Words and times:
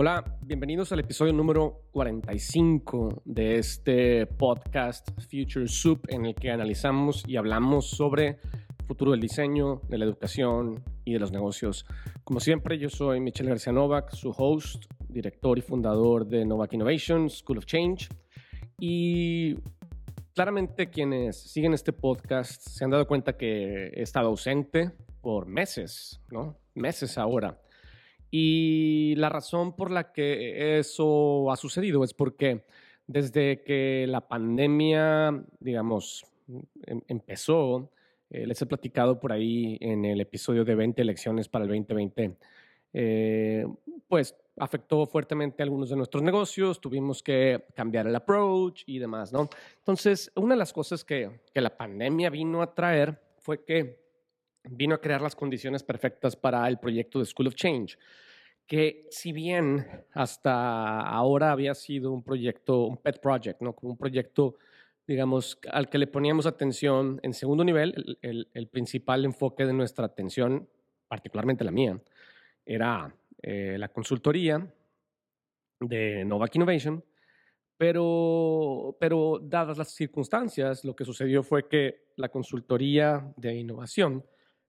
Hola, 0.00 0.38
bienvenidos 0.42 0.92
al 0.92 1.00
episodio 1.00 1.32
número 1.32 1.82
45 1.90 3.22
de 3.24 3.58
este 3.58 4.26
podcast 4.26 5.08
Future 5.22 5.66
Soup 5.66 6.06
en 6.06 6.24
el 6.24 6.36
que 6.36 6.52
analizamos 6.52 7.24
y 7.26 7.36
hablamos 7.36 7.90
sobre 7.90 8.38
futuro 8.86 9.10
del 9.10 9.20
diseño, 9.20 9.80
de 9.88 9.98
la 9.98 10.04
educación 10.04 10.84
y 11.04 11.14
de 11.14 11.18
los 11.18 11.32
negocios. 11.32 11.84
Como 12.22 12.38
siempre, 12.38 12.78
yo 12.78 12.88
soy 12.90 13.18
Michelle 13.18 13.48
García 13.48 13.72
Novak, 13.72 14.12
su 14.12 14.30
host, 14.30 14.84
director 15.08 15.58
y 15.58 15.62
fundador 15.62 16.28
de 16.28 16.44
Novak 16.44 16.74
Innovation, 16.74 17.28
School 17.28 17.58
of 17.58 17.66
Change. 17.66 18.08
Y 18.78 19.56
claramente 20.32 20.90
quienes 20.90 21.42
siguen 21.42 21.74
este 21.74 21.92
podcast 21.92 22.62
se 22.62 22.84
han 22.84 22.90
dado 22.90 23.08
cuenta 23.08 23.36
que 23.36 23.88
he 23.88 24.02
estado 24.02 24.28
ausente 24.28 24.92
por 25.20 25.46
meses, 25.46 26.20
¿no? 26.30 26.56
Meses 26.76 27.18
ahora. 27.18 27.58
Y 28.30 29.14
la 29.16 29.28
razón 29.28 29.74
por 29.74 29.90
la 29.90 30.12
que 30.12 30.78
eso 30.78 31.50
ha 31.50 31.56
sucedido 31.56 32.04
es 32.04 32.12
porque 32.12 32.64
desde 33.06 33.62
que 33.62 34.06
la 34.06 34.28
pandemia, 34.28 35.42
digamos, 35.60 36.26
em, 36.86 37.00
empezó, 37.08 37.90
eh, 38.30 38.46
les 38.46 38.60
he 38.60 38.66
platicado 38.66 39.18
por 39.18 39.32
ahí 39.32 39.78
en 39.80 40.04
el 40.04 40.20
episodio 40.20 40.64
de 40.64 40.74
20 40.74 41.00
elecciones 41.00 41.48
para 41.48 41.64
el 41.64 41.70
2020, 41.70 42.36
eh, 42.92 43.66
pues 44.06 44.34
afectó 44.58 45.06
fuertemente 45.06 45.62
a 45.62 45.64
algunos 45.64 45.88
de 45.88 45.96
nuestros 45.96 46.22
negocios, 46.22 46.80
tuvimos 46.80 47.22
que 47.22 47.64
cambiar 47.74 48.06
el 48.06 48.16
approach 48.16 48.82
y 48.86 48.98
demás, 48.98 49.32
¿no? 49.32 49.48
Entonces, 49.78 50.30
una 50.34 50.54
de 50.54 50.58
las 50.58 50.72
cosas 50.72 51.04
que, 51.04 51.40
que 51.54 51.60
la 51.60 51.76
pandemia 51.76 52.28
vino 52.28 52.60
a 52.60 52.74
traer 52.74 53.18
fue 53.38 53.64
que 53.64 54.07
vino 54.70 54.94
a 54.94 55.00
crear 55.00 55.20
las 55.20 55.34
condiciones 55.34 55.82
perfectas 55.82 56.36
para 56.36 56.66
el 56.68 56.78
proyecto 56.78 57.18
de 57.18 57.26
School 57.26 57.48
of 57.48 57.54
Change, 57.54 57.98
que 58.66 59.06
si 59.10 59.32
bien 59.32 59.86
hasta 60.12 61.00
ahora 61.00 61.52
había 61.52 61.74
sido 61.74 62.12
un 62.12 62.22
proyecto, 62.22 62.84
un 62.84 62.98
pet 62.98 63.20
project, 63.20 63.62
¿no? 63.62 63.74
Un 63.82 63.96
proyecto, 63.96 64.56
digamos, 65.06 65.58
al 65.70 65.88
que 65.88 65.98
le 65.98 66.06
poníamos 66.06 66.46
atención 66.46 67.18
en 67.22 67.32
segundo 67.32 67.64
nivel, 67.64 68.18
el, 68.20 68.68
principal 68.68 69.24
enfoque 69.24 69.64
de 69.64 69.72
nuestra 69.72 70.04
atención, 70.04 70.68
particularmente 71.08 71.64
la 71.64 71.70
mía, 71.70 71.98
era 72.66 73.14
eh, 73.42 73.76
la 73.78 73.88
consultoría 73.88 74.70
de 75.80 76.24
Novak 76.24 76.56
Innovation, 76.56 77.02
pero, 77.78 78.96
pero 78.98 79.38
dadas 79.40 79.78
las 79.78 79.90
circunstancias, 79.94 80.84
lo 80.84 80.94
que 80.94 81.04
sucedió 81.04 81.42
fue 81.42 81.68
que 81.68 82.08
la 82.16 82.28
consultoría 82.28 83.32
de 83.36 83.54
innovación 83.54 84.24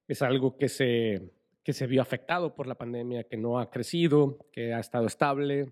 es 0.09 0.23
algo 0.23 0.57
que 0.57 0.67
se, 0.69 1.31
que 1.63 1.71
se 1.71 1.85
vio 1.85 2.01
afectado 2.01 2.55
por 2.55 2.65
la 2.65 2.75
pandemia, 2.75 3.25
que 3.25 3.37
no 3.37 3.59
ha 3.59 3.69
crecido, 3.69 4.39
que 4.51 4.73
ha 4.73 4.79
estado 4.79 5.05
estable 5.05 5.71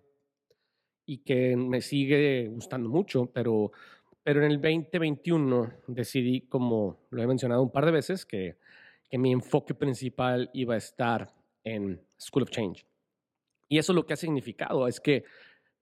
y 1.07 1.19
que 1.19 1.57
me 1.57 1.81
sigue 1.81 2.47
gustando 2.47 2.87
mucho, 2.87 3.31
pero, 3.33 3.71
pero 4.21 4.45
en 4.45 4.51
el 4.51 4.61
2021 4.61 5.73
decidí, 5.87 6.41
como 6.41 6.99
lo 7.09 7.23
he 7.23 7.27
mencionado 7.27 7.63
un 7.63 7.71
par 7.71 7.85
de 7.85 7.91
veces, 7.91 8.27
que, 8.27 8.57
que 9.09 9.17
mi 9.17 9.31
enfoque 9.31 9.73
principal 9.73 10.51
iba 10.53 10.75
a 10.75 10.77
estar 10.77 11.33
en 11.63 11.99
School 12.19 12.43
of 12.43 12.51
Change. 12.51 12.85
Y 13.67 13.79
eso 13.79 13.91
lo 13.91 14.05
que 14.05 14.13
ha 14.13 14.17
significado 14.17 14.87
es 14.87 14.99
que, 14.99 15.23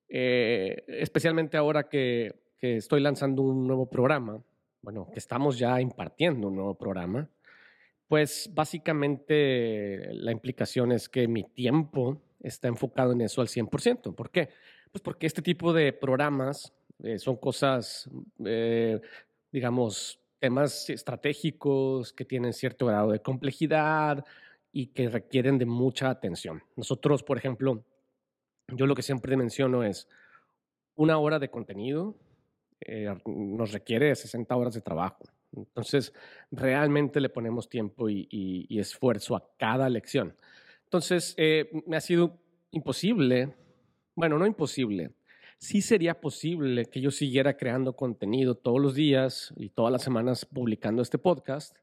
eh, 0.07 0.85
especialmente 0.87 1.57
ahora 1.57 1.89
que, 1.89 2.35
que 2.57 2.77
estoy 2.77 3.01
lanzando 3.01 3.41
un 3.41 3.67
nuevo 3.67 3.89
programa, 3.89 4.41
bueno, 4.81 5.09
que 5.11 5.19
estamos 5.19 5.59
ya 5.59 5.81
impartiendo 5.81 6.47
un 6.47 6.55
nuevo 6.55 6.75
programa, 6.75 7.29
pues 8.07 8.49
básicamente 8.53 10.13
la 10.13 10.31
implicación 10.31 10.91
es 10.91 11.09
que 11.09 11.27
mi 11.27 11.43
tiempo 11.43 12.21
está 12.39 12.67
enfocado 12.67 13.11
en 13.13 13.21
eso 13.21 13.41
al 13.41 13.47
100%. 13.47 14.13
¿Por 14.13 14.29
qué? 14.29 14.49
Pues 14.91 15.01
porque 15.01 15.27
este 15.27 15.41
tipo 15.41 15.73
de 15.73 15.93
programas 15.93 16.73
eh, 17.03 17.17
son 17.17 17.37
cosas, 17.37 18.09
eh, 18.45 19.01
digamos, 19.51 20.19
temas 20.39 20.89
estratégicos 20.89 22.13
que 22.13 22.25
tienen 22.25 22.53
cierto 22.53 22.85
grado 22.85 23.11
de 23.11 23.21
complejidad 23.21 24.23
y 24.71 24.87
que 24.87 25.09
requieren 25.09 25.57
de 25.57 25.65
mucha 25.65 26.09
atención. 26.09 26.61
Nosotros, 26.75 27.23
por 27.23 27.37
ejemplo, 27.37 27.83
yo 28.67 28.85
lo 28.85 28.95
que 28.95 29.01
siempre 29.01 29.35
menciono 29.37 29.83
es 29.83 30.07
una 30.95 31.17
hora 31.17 31.39
de 31.39 31.49
contenido 31.49 32.15
eh, 32.81 33.13
nos 33.25 33.71
requiere 33.71 34.13
60 34.15 34.55
horas 34.55 34.73
de 34.73 34.81
trabajo. 34.81 35.23
Entonces, 35.57 36.13
realmente 36.51 37.19
le 37.19 37.29
ponemos 37.29 37.69
tiempo 37.69 38.09
y, 38.09 38.67
esfuerzo 38.69 39.35
a 39.35 39.47
cada 39.57 39.89
lección. 39.89 40.35
Entonces, 40.85 41.33
eh, 41.37 41.69
me 41.87 41.97
ha 41.97 42.01
sido 42.01 42.39
imposible, 42.71 43.55
bueno, 44.15 44.37
no 44.37 44.45
imposible, 44.45 45.11
sí 45.57 45.81
sería 45.81 46.19
posible 46.19 46.85
que 46.85 47.01
yo 47.01 47.11
siguiera 47.11 47.57
creando 47.57 47.95
contenido 47.95 48.55
todos 48.55 48.81
los 48.81 48.95
días 48.95 49.53
y 49.55 49.69
todas 49.69 49.91
las 49.91 50.03
semanas 50.03 50.45
publicando 50.45 51.01
este 51.01 51.17
podcast, 51.17 51.75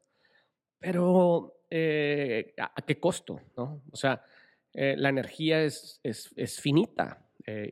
pero 0.79 1.59
eh, 1.69 2.53
¿a, 2.57 2.81
qué 2.85 2.99
costo? 2.99 3.39
¿no? 3.57 3.81
O 3.91 3.95
sea, 3.95 4.23
eh, 4.73 4.95
la 4.97 5.09
energía 5.09 5.63
es, 5.63 5.99
finita 6.59 7.25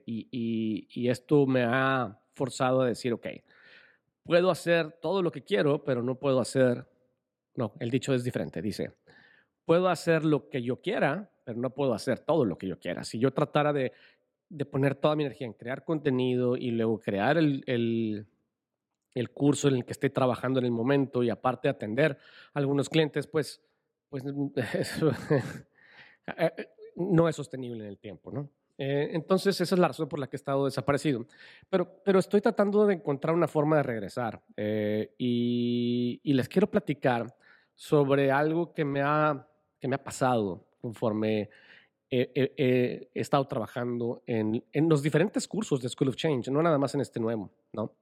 y, 0.06 0.88
y 0.90 1.10
esto 1.10 1.46
me 1.46 1.64
ha 1.64 2.20
forzado 2.34 2.82
a 2.82 2.88
decir, 2.88 3.14
ok, 3.14 3.28
puedo 4.24 4.52
hacer 4.52 4.92
todo 5.02 5.22
lo 5.22 5.32
que 5.32 5.44
quiero, 5.44 5.84
pero 5.84 6.04
no 6.04 6.16
puedo 6.16 6.40
hacer, 6.40 6.86
no, 7.56 7.74
el 7.80 7.90
dicho 7.90 8.14
es 8.14 8.24
diferente, 8.24 8.62
dice, 8.62 8.94
puedo 9.66 9.90
hacer 9.90 10.26
lo 10.26 10.50
que 10.50 10.62
yo 10.62 10.82
quiera, 10.82 11.32
pero 11.44 11.60
no 11.60 11.72
puedo 11.72 11.94
hacer 11.94 12.20
todo 12.20 12.46
lo 12.46 12.58
que 12.58 12.68
yo 12.68 12.80
quiera. 12.80 13.04
Si 13.04 13.20
yo 13.20 13.32
tratara 13.32 13.74
de, 13.74 13.92
de 14.50 14.66
poner 14.66 14.96
toda 14.96 15.16
mi 15.16 15.24
energía 15.24 15.48
en 15.48 15.54
crear 15.54 15.84
contenido 15.84 16.58
y 16.58 16.72
luego 16.72 17.00
crear 17.00 17.38
el, 17.38 17.64
el, 17.68 18.26
el, 19.14 19.30
curso 19.32 19.68
en 19.68 19.76
el 19.76 19.86
que 19.86 19.94
estoy 19.94 20.10
trabajando 20.10 20.60
en 20.60 20.66
el 20.66 20.72
momento 20.72 21.24
y 21.24 21.30
aparte 21.30 21.70
atender 21.70 22.18
a 22.54 22.60
algunos 22.60 22.90
clientes, 22.90 23.28
pues, 23.28 23.62
pues 24.10 24.24
no 26.96 27.30
es 27.30 27.36
sostenible 27.36 27.84
en 27.84 27.90
el 27.90 27.98
tiempo, 27.98 28.32
¿no? 28.32 28.50
Eh, 28.84 29.12
entonces, 29.14 29.62
esa 29.62 29.76
es 29.76 29.80
la 29.80 29.90
razón 29.90 30.10
por 30.10 30.18
la 30.18 30.26
que 30.26 30.36
he 30.36 30.40
estado 30.40 30.66
desaparecido. 30.66 31.28
Pero, 31.70 32.02
pero 32.04 32.18
estoy 32.18 32.42
tratando 32.42 32.88
de 32.88 32.96
encontrar 32.96 33.36
una 33.36 33.48
forma 33.48 33.78
de 33.78 33.84
regresar. 33.84 34.42
Eh, 34.58 35.14
y, 35.20 36.20
les 36.24 36.50
quiero 36.50 36.66
platicar 36.66 37.38
sobre 37.76 38.32
algo 38.32 38.74
que 38.74 38.84
me 38.84 39.04
ha, 39.04 39.48
que 39.80 39.88
me 39.88 39.94
ha 39.94 40.04
pasado 40.04 40.66
conforme 40.82 41.52
he, 42.10 43.12
estado 43.14 43.46
trabajando 43.46 44.24
en, 44.26 44.66
en, 44.74 44.90
los 44.90 45.04
diferentes 45.04 45.48
cursos 45.48 45.80
de 45.80 45.88
School 45.88 46.10
of 46.10 46.16
Change, 46.16 46.50
no 46.50 46.64
nada 46.64 46.80
más 46.80 46.96
en 46.96 47.02
este 47.02 47.20
nuevo, 47.20 47.52
¿no? 47.74 47.96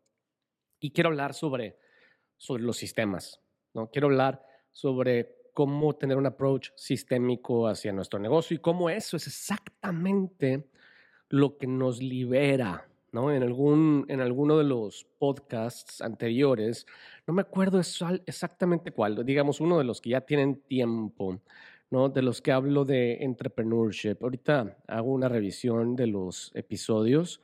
Y 0.80 0.92
quiero 0.92 1.10
hablar 1.10 1.34
sobre, 1.34 1.78
sobre 2.38 2.64
los 2.64 2.78
sistemas, 2.78 3.42
¿no? 3.74 3.92
Quiero 3.92 4.08
hablar 4.08 4.42
sobre 4.72 5.40
cómo 5.54 5.94
tener 5.98 6.16
un 6.16 6.26
approach 6.26 6.70
sistémico 6.78 7.68
hacia 7.68 7.92
nuestro 7.92 8.18
negocio 8.18 8.56
y 8.56 8.60
cómo 8.60 8.90
eso 8.90 9.18
es 9.18 9.28
exactamente 9.28 9.69
lo 11.30 11.58
que 11.58 11.68
nos 11.68 12.02
libera. 12.02 12.86
¿no? 13.12 13.32
En, 13.32 13.44
algún, 13.44 14.06
en 14.08 14.22
alguno 14.22 14.58
de 14.58 14.64
los 14.64 15.06
podcasts 15.18 16.02
anteriores, 16.02 16.86
no 17.26 17.34
me 17.34 17.42
acuerdo 17.42 17.80
exactamente 17.80 18.92
cuál, 18.92 19.26
digamos 19.26 19.60
uno 19.62 19.78
de 19.78 19.84
los 19.84 20.00
que 20.02 20.12
ya 20.12 20.22
tienen 20.22 20.62
tiempo, 20.62 21.40
¿no? 21.90 22.10
de 22.10 22.22
los 22.22 22.42
que 22.42 22.52
hablo 22.52 22.86
de 22.86 23.24
entrepreneurship. 23.24 24.18
Ahorita 24.22 24.78
hago 24.88 25.12
una 25.12 25.28
revisión 25.28 25.96
de 25.96 26.08
los 26.08 26.52
episodios 26.54 27.42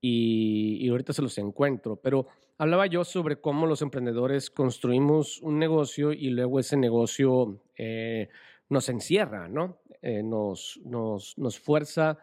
y, 0.00 0.78
y 0.80 0.88
ahorita 0.88 1.12
se 1.12 1.22
los 1.22 1.38
encuentro, 1.38 1.96
pero 1.96 2.26
hablaba 2.58 2.86
yo 2.86 3.04
sobre 3.04 3.40
cómo 3.40 3.66
los 3.66 3.82
emprendedores 3.82 4.50
construimos 4.50 5.40
un 5.42 5.58
negocio 5.58 6.12
y 6.12 6.30
luego 6.30 6.60
ese 6.60 6.76
negocio 6.76 7.60
eh, 7.76 8.28
nos 8.68 8.88
encierra, 8.88 9.48
¿no? 9.48 9.80
Eh, 10.02 10.22
nos, 10.22 10.80
nos, 10.84 11.36
nos, 11.38 11.58
fuerza 11.58 12.18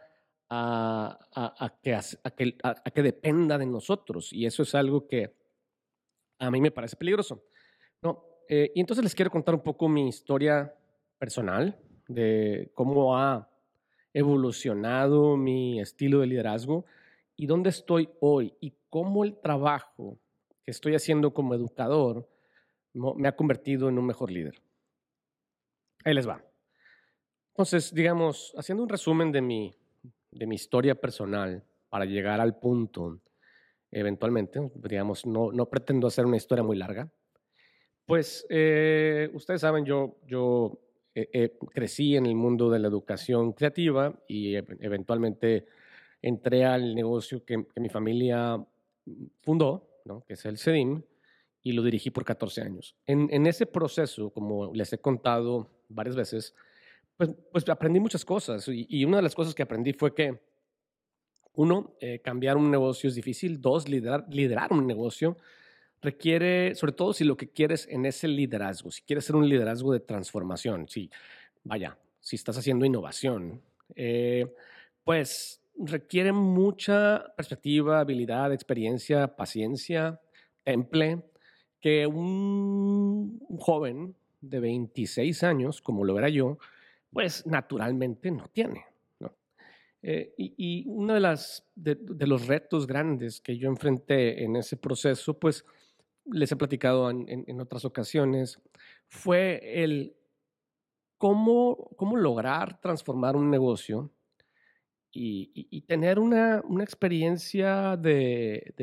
a, 0.50 1.18
a, 1.34 1.80
que, 1.82 1.96
a, 1.96 2.92
que, 2.92 3.02
dependa 3.02 3.58
de 3.58 3.66
nosotros 3.66 4.32
y 4.34 4.46
eso 4.46 4.64
es 4.64 4.76
algo 4.76 5.08
que 5.08 5.34
a 6.40 6.52
mí 6.52 6.62
me 6.62 6.72
parece 6.72 6.96
peligroso. 6.96 7.44
¿no? 8.02 8.24
Eh, 8.50 8.72
y 8.76 8.82
entonces 8.82 9.04
les 9.04 9.16
quiero 9.16 9.32
contar 9.32 9.56
un 9.56 9.62
poco 9.62 9.88
mi 9.88 10.08
historia 10.08 10.76
personal 11.18 11.80
de 12.08 12.72
cómo 12.76 13.18
ha 13.18 13.50
evolucionado 14.14 15.38
mi 15.38 15.80
estilo 15.80 16.20
de 16.20 16.28
liderazgo 16.28 16.86
y 17.36 17.46
dónde 17.46 17.70
estoy 17.70 18.10
hoy 18.20 18.54
y 18.60 18.74
cómo 18.90 19.24
el 19.24 19.40
trabajo 19.40 20.20
que 20.64 20.72
estoy 20.72 20.96
haciendo 20.96 21.34
como 21.34 21.56
educador 21.56 22.30
me 22.94 23.28
ha 23.28 23.36
convertido 23.36 23.88
en 23.88 23.98
un 23.98 24.06
mejor 24.06 24.32
líder. 24.32 24.62
Ahí 26.04 26.14
les 26.14 26.28
va. 26.28 26.44
Entonces, 27.54 27.94
digamos, 27.94 28.54
haciendo 28.58 28.84
un 28.84 28.90
resumen 28.90 29.32
de 29.32 29.42
mi, 29.42 29.76
de 30.32 30.48
mi 30.48 30.56
historia 30.56 30.96
personal 30.96 31.64
para 31.90 32.06
llegar 32.06 32.40
al 32.40 32.58
punto, 32.58 33.22
eventualmente, 33.92 34.72
digamos, 34.76 35.26
no, 35.26 35.52
no 35.52 35.70
pretendo 35.70 36.08
hacer 36.08 36.26
una 36.26 36.38
historia 36.38 36.64
muy 36.64 36.78
larga, 36.78 37.12
pues 38.06 38.46
eh, 38.50 39.30
ustedes 39.34 39.62
saben, 39.62 39.86
yo, 39.86 40.18
yo 40.26 40.80
eh, 41.14 41.30
eh, 41.34 41.58
crecí 41.74 42.16
en 42.16 42.26
el 42.26 42.36
mundo 42.36 42.70
de 42.70 42.80
la 42.80 42.88
educación 42.88 43.54
creativa 43.54 44.18
y 44.28 44.56
eventualmente 44.56 45.66
entré 46.22 46.66
al 46.66 46.96
negocio 46.96 47.44
que, 47.46 47.66
mi 47.76 47.90
familia 47.90 48.64
fundó, 49.42 50.02
¿no? 50.06 50.24
que 50.26 50.34
es 50.34 50.46
el 50.46 50.58
CEDIM, 50.58 51.04
y 51.64 51.74
lo 51.74 51.84
dirigí 51.84 52.10
por 52.10 52.26
14 52.26 52.62
años. 52.62 52.96
En, 53.06 53.28
en, 53.32 53.46
ese 53.46 53.66
proceso, 53.66 54.32
como 54.32 54.74
les 54.74 54.92
he 54.94 54.98
contado 54.98 55.70
varias 55.94 56.16
veces, 56.16 56.56
pues, 57.18 57.30
pues 57.52 57.68
aprendí 57.70 58.00
muchas 58.00 58.26
cosas 58.26 58.68
y, 58.68 59.06
una 59.06 59.18
de 59.18 59.24
las 59.24 59.36
cosas 59.36 59.54
que 59.54 59.64
aprendí 59.64 59.94
fue 59.94 60.14
que, 60.14 60.42
uno, 61.54 61.96
eh, 62.00 62.20
cambiar 62.24 62.58
un 62.58 62.72
negocio 62.72 63.10
es 63.10 63.16
difícil, 63.16 63.60
dos, 63.60 63.90
liderar, 63.90 64.26
liderar 64.30 64.72
un 64.72 64.88
negocio 64.88 65.38
requiere, 66.02 66.74
sobre 66.76 66.94
todo 66.94 67.14
si 67.14 67.24
lo 67.24 67.38
que 67.38 67.50
quieres 67.50 67.88
en 67.88 68.06
ese 68.06 68.28
liderazgo, 68.28 68.92
si 68.92 69.02
quieres 69.04 69.26
ser 69.26 69.36
un 69.36 69.48
liderazgo 69.48 69.94
de 69.94 70.00
transformación, 70.00 70.88
si, 70.90 71.12
vaya, 71.64 71.98
si 72.20 72.36
estás 72.36 72.58
haciendo 72.58 72.86
innovación, 72.86 73.62
eh, 73.96 74.52
pues 75.04 75.62
requiere 75.78 76.32
mucha 76.32 77.34
perspectiva, 77.36 78.00
habilidad, 78.00 78.52
experiencia, 78.52 79.36
paciencia, 79.36 80.20
temple, 80.64 81.24
que 81.80 82.06
un, 82.08 83.40
joven 83.60 84.16
de 84.42 84.60
26 84.60 85.44
años, 85.44 85.82
como 85.82 86.04
lo 86.04 86.18
era 86.18 86.30
yo, 86.30 86.58
pues 87.12 87.46
naturalmente 87.46 88.32
no 88.32 88.48
tiene. 88.48 88.86
Eh, 90.04 90.34
y, 90.36 90.84
uno 90.88 91.14
de, 91.14 91.20
las, 91.20 91.64
de, 91.76 92.26
los 92.26 92.48
retos 92.48 92.88
grandes 92.88 93.40
que 93.40 93.58
yo 93.58 93.70
enfrenté 93.70 94.44
en 94.44 94.56
ese 94.56 94.76
proceso, 94.76 95.38
pues 95.38 95.64
les 96.26 96.52
he 96.52 96.56
platicado 96.56 97.10
en, 97.12 97.62
otras 97.62 97.86
ocasiones, 97.86 98.60
fue 99.08 99.84
el 99.84 100.16
cómo, 101.20 101.92
cómo 101.98 102.18
lograr 102.18 102.82
transformar 102.82 103.36
un 103.36 103.52
negocio 103.52 104.10
y, 105.14 105.82
tener 105.82 106.20
una, 106.20 106.62
una 106.64 106.84
experiencia 106.84 107.98
de, 107.98 108.74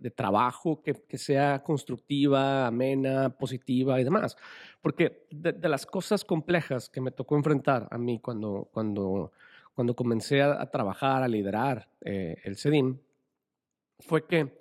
de, 0.00 0.10
trabajo 0.10 0.80
que, 0.80 0.94
que, 0.94 1.18
sea 1.18 1.62
constructiva, 1.62 2.66
amena, 2.66 3.30
positiva 3.30 4.00
y 4.00 4.04
demás. 4.04 4.36
Porque 4.80 5.26
de, 5.30 5.68
las 5.68 5.84
cosas 5.84 6.24
complejas 6.24 6.88
que 6.88 7.00
me 7.00 7.10
tocó 7.10 7.36
enfrentar 7.36 7.88
a 7.90 7.98
mí 7.98 8.20
cuando, 8.20 8.68
cuando, 8.72 9.32
cuando 9.74 9.96
comencé 9.96 10.40
a, 10.42 10.64
trabajar, 10.70 11.22
a 11.22 11.28
liderar 11.28 11.88
eh, 12.00 12.36
el 12.44 12.56
CEDIM, 12.56 12.98
fue 13.98 14.26
que, 14.26 14.56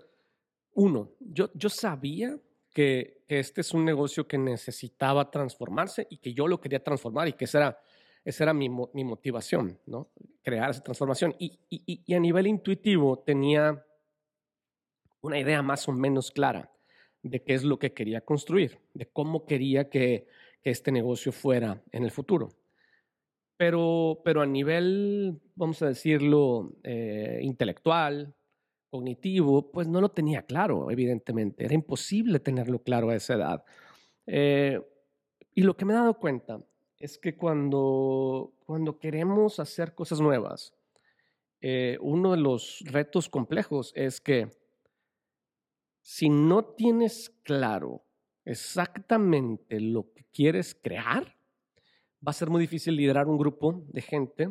uno, 0.74 1.12
yo, 1.19 1.51
yo 1.53 1.69
sabía 1.69 2.38
que, 2.74 3.21
este 3.27 3.62
es 3.62 3.74
un 3.74 3.85
negocio 3.85 4.27
que 4.27 4.38
necesitaba 4.38 5.31
transformarse 5.31 6.06
y 6.09 6.17
que 6.17 6.33
yo 6.33 6.50
lo 6.50 6.59
quería 6.59 6.83
transformar 6.83 7.29
y 7.29 7.33
que 7.33 7.45
ese 7.45 7.59
era 7.59 7.79
esa 8.23 8.44
era 8.44 8.53
mi, 8.53 8.69
motivación, 8.69 9.79
¿no? 9.85 10.12
Crear 10.44 10.69
esa 10.69 10.83
transformación. 10.83 11.35
Y, 11.39 12.13
a 12.13 12.19
nivel 12.19 12.47
intuitivo 12.47 13.19
tenía 13.19 13.83
una 15.21 15.39
idea 15.39 15.62
más 15.62 15.88
o 15.88 15.91
menos 15.91 16.31
clara 16.31 16.71
de 17.23 17.44
qué 17.44 17.53
es 17.53 17.63
lo 17.63 17.77
que 17.77 17.94
quería 17.94 18.21
construir, 18.21 18.79
de 18.94 19.07
cómo 19.07 19.45
quería 19.45 19.89
que, 19.89 20.27
que 20.62 20.69
este 20.69 20.91
negocio 20.91 21.31
fuera 21.31 21.83
en 21.91 22.03
el 22.03 22.12
futuro. 22.12 22.50
Pero, 23.57 24.21
pero 24.25 24.41
a 24.41 24.45
nivel, 24.45 25.39
vamos 25.56 25.81
a 25.83 25.88
decirlo, 25.88 26.74
eh, 26.83 27.39
intelectual, 27.44 28.35
cognitivo, 28.89 29.71
pues 29.71 29.88
no 29.88 30.01
lo 30.01 30.09
tenía 30.09 30.44
claro, 30.44 30.89
evidentemente. 30.91 31.65
Era 31.65 31.75
imposible 31.75 32.39
tenerlo 32.39 32.79
claro 32.83 33.09
a 33.09 33.15
esa 33.15 33.35
edad. 33.35 33.63
Eh, 34.25 34.79
y 35.53 35.62
lo 35.62 35.77
que 35.77 35.85
me 35.85 35.94
he 35.94 35.95
dado 35.95 36.17
cuenta 36.17 36.59
es 37.01 37.18
que 37.18 37.36
cuando, 37.36 38.53
cuando 38.65 39.00
queremos 39.00 39.59
hacer 39.59 39.95
cosas 39.95 40.21
nuevas, 40.21 40.74
eh, 41.59 41.98
uno 42.01 42.31
de 42.31 42.38
los 42.38 42.83
retos 42.86 43.27
complejos 43.27 43.92
es 43.95 44.21
que 44.21 44.50
si 46.01 46.30
no 46.30 46.63
tienes 46.63 47.30
claro 47.44 48.03
exactamente 48.45 49.80
lo 49.80 50.13
que 50.13 50.25
quieres 50.31 50.75
crear, 50.75 51.36
va 52.25 52.30
a 52.30 52.33
ser 52.33 52.50
muy 52.50 52.62
difícil 52.62 52.95
liderar 52.95 53.27
un 53.27 53.38
grupo 53.38 53.83
de 53.88 54.01
gente 54.01 54.50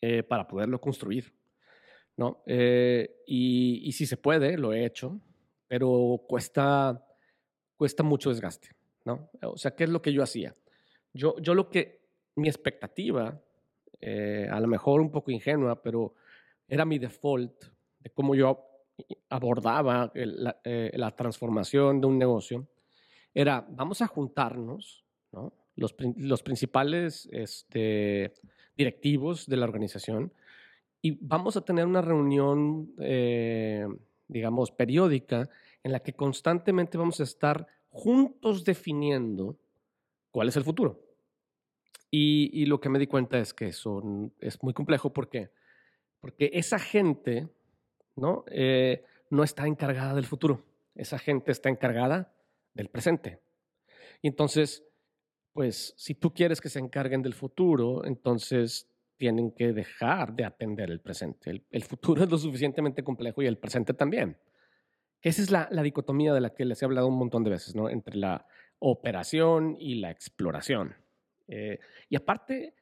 eh, 0.00 0.22
para 0.22 0.46
poderlo 0.46 0.80
construir. 0.80 1.34
¿no? 2.16 2.42
Eh, 2.46 3.22
y, 3.26 3.82
y, 3.86 3.92
si 3.92 4.06
se 4.06 4.16
puede, 4.16 4.56
lo 4.56 4.72
he 4.72 4.86
hecho, 4.86 5.20
pero 5.68 6.24
cuesta, 6.28 7.04
cuesta 7.76 8.02
mucho 8.02 8.30
desgaste. 8.30 8.70
¿no? 9.04 9.28
O 9.42 9.58
sea, 9.58 9.74
¿qué 9.74 9.84
es 9.84 9.90
lo 9.90 10.00
que 10.00 10.12
yo 10.12 10.22
hacía? 10.22 10.54
Yo, 11.16 11.34
yo 11.38 11.54
lo 11.54 11.70
que, 11.70 12.02
mi 12.36 12.48
expectativa, 12.48 13.40
eh, 14.00 14.46
a 14.50 14.60
lo 14.60 14.68
mejor 14.68 15.00
un 15.00 15.10
poco 15.10 15.30
ingenua, 15.30 15.82
pero 15.82 16.14
era 16.68 16.84
mi 16.84 16.98
default 16.98 17.64
de 18.00 18.10
cómo 18.10 18.34
yo 18.34 18.60
abordaba 19.30 20.12
eh, 20.14 20.90
la, 20.94 21.16
transformación 21.16 22.00
de 22.00 22.06
un 22.06 22.18
negocio, 22.18 22.66
era, 23.34 23.66
vamos 23.68 24.02
a 24.02 24.06
juntarnos, 24.06 25.04
¿no? 25.32 25.52
los, 25.76 25.94
los, 26.16 26.42
principales 26.42 27.28
este, 27.32 28.34
directivos 28.76 29.46
de 29.46 29.56
la 29.56 29.64
organización, 29.64 30.32
y 31.00 31.12
vamos 31.20 31.56
a 31.56 31.62
tener 31.62 31.86
una 31.86 32.02
reunión, 32.02 32.92
eh, 32.98 33.86
digamos, 34.28 34.70
periódica 34.70 35.48
en 35.82 35.92
la 35.92 36.00
que 36.00 36.14
constantemente 36.14 36.98
vamos 36.98 37.20
a 37.20 37.24
estar 37.24 37.66
juntos 37.90 38.64
definiendo 38.64 39.56
cuál 40.30 40.48
es 40.48 40.56
el 40.56 40.64
futuro. 40.64 41.05
Y, 42.10 42.64
lo 42.66 42.80
que 42.80 42.88
me 42.88 42.98
di 42.98 43.06
cuenta 43.06 43.38
es 43.38 43.52
que 43.52 43.66
eso 43.66 44.02
es 44.40 44.62
muy 44.62 44.72
complejo 44.72 45.12
porque, 45.12 45.50
porque 46.20 46.50
esa 46.54 46.78
gente 46.78 47.48
¿no? 48.16 48.44
Eh, 48.50 49.04
no 49.30 49.44
está 49.44 49.66
encargada 49.66 50.14
del 50.14 50.24
futuro, 50.24 50.64
esa 50.94 51.18
gente 51.18 51.52
está 51.52 51.68
encargada 51.68 52.32
del 52.74 52.88
presente. 52.88 53.40
Y 54.22 54.28
entonces, 54.28 54.84
pues 55.52 55.94
si 55.96 56.14
tú 56.14 56.32
quieres 56.32 56.60
que 56.60 56.68
se 56.68 56.78
encarguen 56.78 57.22
del 57.22 57.34
futuro, 57.34 58.04
entonces 58.04 58.88
tienen 59.16 59.50
que 59.52 59.72
dejar 59.72 60.34
de 60.34 60.44
atender 60.44 60.90
el 60.90 61.00
presente. 61.00 61.62
El, 61.70 61.84
futuro 61.84 62.22
es 62.24 62.30
lo 62.30 62.38
suficientemente 62.38 63.04
complejo 63.04 63.42
y 63.42 63.46
el 63.46 63.58
presente 63.58 63.94
también. 63.94 64.38
Esa 65.22 65.42
es 65.42 65.50
la, 65.50 65.68
la, 65.70 65.82
dicotomía 65.82 66.32
de 66.34 66.40
la 66.40 66.50
que 66.50 66.64
les 66.64 66.80
he 66.80 66.84
hablado 66.84 67.08
un 67.08 67.18
montón 67.18 67.42
de 67.42 67.50
veces, 67.50 67.74
¿no? 67.74 67.88
Entre 67.88 68.16
la 68.16 68.46
operación 68.78 69.76
y 69.78 69.96
la 69.96 70.10
exploración. 70.10 70.94
Eh, 71.48 71.78
y 72.08 72.16
aparte, 72.16 72.74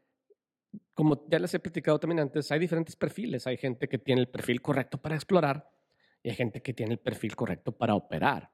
como 0.94 1.26
ya 1.28 1.38
les 1.38 1.54
he 1.54 1.58
platicado 1.58 1.98
también 1.98 2.20
antes, 2.20 2.50
hay 2.50 2.58
diferentes 2.58 2.96
perfiles. 2.96 3.46
Hay 3.46 3.56
gente 3.56 3.88
que 3.88 3.98
tiene 3.98 4.20
el 4.20 4.28
perfil 4.28 4.62
correcto 4.62 4.98
para 4.98 5.14
explorar 5.14 5.70
y 6.22 6.30
hay 6.30 6.36
gente 6.36 6.62
que 6.62 6.72
tiene 6.72 6.94
el 6.94 7.00
perfil 7.00 7.36
correcto 7.36 7.72
para 7.72 7.94
operar. 7.94 8.50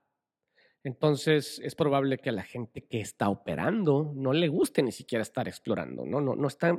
Entonces, 0.82 1.61
es 1.62 1.75
probable 1.75 2.18
que 2.18 2.30
a 2.30 2.32
la 2.32 2.42
gente 2.42 2.87
que 2.87 3.00
está 3.00 3.28
operando 3.28 4.12
no 4.14 4.32
le 4.32 4.49
guste 4.49 4.82
ni 4.82 4.92
siquiera 4.92 5.23
estar 5.23 5.46
explorando, 5.46 6.06
¿no? 6.06 6.20
No, 6.20 6.49
está, 6.49 6.78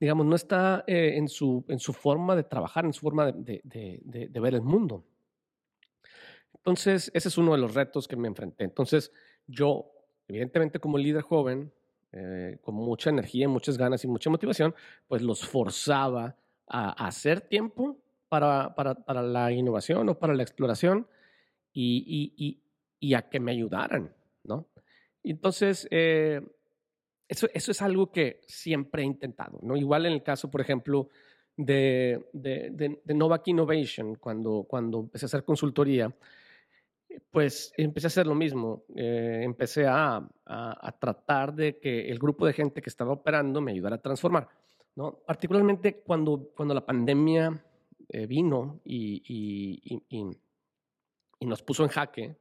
digamos, 0.00 0.26
no 0.26 0.34
está 0.34 0.82
eh, 0.88 1.12
en, 1.16 1.28
su, 1.28 1.64
en 1.68 1.78
su 1.78 1.92
forma 1.92 2.34
de 2.34 2.42
trabajar, 2.42 2.84
en 2.84 2.92
su 2.92 3.00
forma 3.00 3.30
de, 3.30 3.60
de, 3.62 4.28
de, 4.28 4.40
ver 4.40 4.54
el 4.54 4.62
mundo. 4.62 5.04
Entonces, 6.52 7.12
ese 7.14 7.28
es 7.28 7.38
uno 7.38 7.52
de 7.52 7.58
los 7.58 7.74
retos 7.74 8.08
que 8.08 8.16
me 8.16 8.26
enfrenté. 8.26 8.64
Entonces, 8.64 9.12
yo, 9.46 9.92
evidentemente 10.26 10.80
como 10.80 10.98
líder 10.98 11.22
joven, 11.22 11.72
eh, 12.12 12.58
con 12.62 12.74
mucha 12.74 13.10
energía, 13.10 13.48
muchas 13.48 13.76
ganas 13.76 14.02
y 14.04 14.08
mucha 14.08 14.30
motivación, 14.30 14.74
pues 15.06 15.22
los 15.22 15.46
forzaba 15.46 16.36
a, 16.66 17.06
hacer 17.06 17.42
tiempo 17.42 17.98
para, 18.28 18.74
para, 18.74 18.94
para, 18.94 19.22
la 19.22 19.52
innovación 19.52 20.08
o 20.08 20.18
para 20.18 20.34
la 20.34 20.42
exploración 20.42 21.06
y, 21.72 22.32
y, 22.36 22.60
y, 22.98 23.14
a 23.14 23.28
que 23.28 23.40
me 23.40 23.52
ayudaran, 23.52 24.14
¿no? 24.44 24.68
Entonces, 25.22 25.86
eh, 25.90 26.40
eso, 27.28 27.46
eso 27.52 27.70
es 27.72 27.82
algo 27.82 28.10
que 28.10 28.40
siempre 28.46 29.02
he 29.02 29.04
intentado, 29.04 29.58
¿no? 29.62 29.76
Igual 29.76 30.06
en 30.06 30.12
el 30.12 30.22
caso, 30.22 30.50
por 30.50 30.62
ejemplo, 30.62 31.08
de, 31.58 32.26
de, 32.32 32.70
de, 32.70 33.00
de 33.04 33.14
Novak 33.14 33.48
Innovation, 33.48 34.14
cuando, 34.14 34.64
cuando 34.66 35.00
empecé 35.00 35.26
a 35.26 35.28
hacer 35.28 35.44
consultoría, 35.44 36.14
pues 37.30 37.72
empecé 37.76 38.06
a 38.06 38.08
hacer 38.08 38.26
lo 38.26 38.34
mismo. 38.34 38.84
Eh, 38.94 39.40
empecé 39.42 39.86
a, 39.86 40.28
tratar 40.98 41.54
de 41.54 41.78
que 41.78 42.08
el 42.08 42.18
grupo 42.18 42.46
de 42.46 42.52
gente 42.52 42.80
que 42.82 42.90
estaba 42.90 43.12
operando 43.12 43.60
me 43.60 43.72
ayudara 43.72 43.96
a 43.96 44.02
transformar. 44.02 44.48
¿no? 44.96 45.20
Particularmente 45.26 46.00
cuando, 46.00 46.50
cuando 46.54 46.74
la 46.74 46.84
pandemia 46.84 47.64
eh, 48.08 48.26
vino 48.26 48.80
y, 48.84 49.22
y, 49.28 50.02
y, 51.38 51.46
nos 51.46 51.62
puso 51.62 51.84
en 51.84 51.90
jaque, 51.90 52.36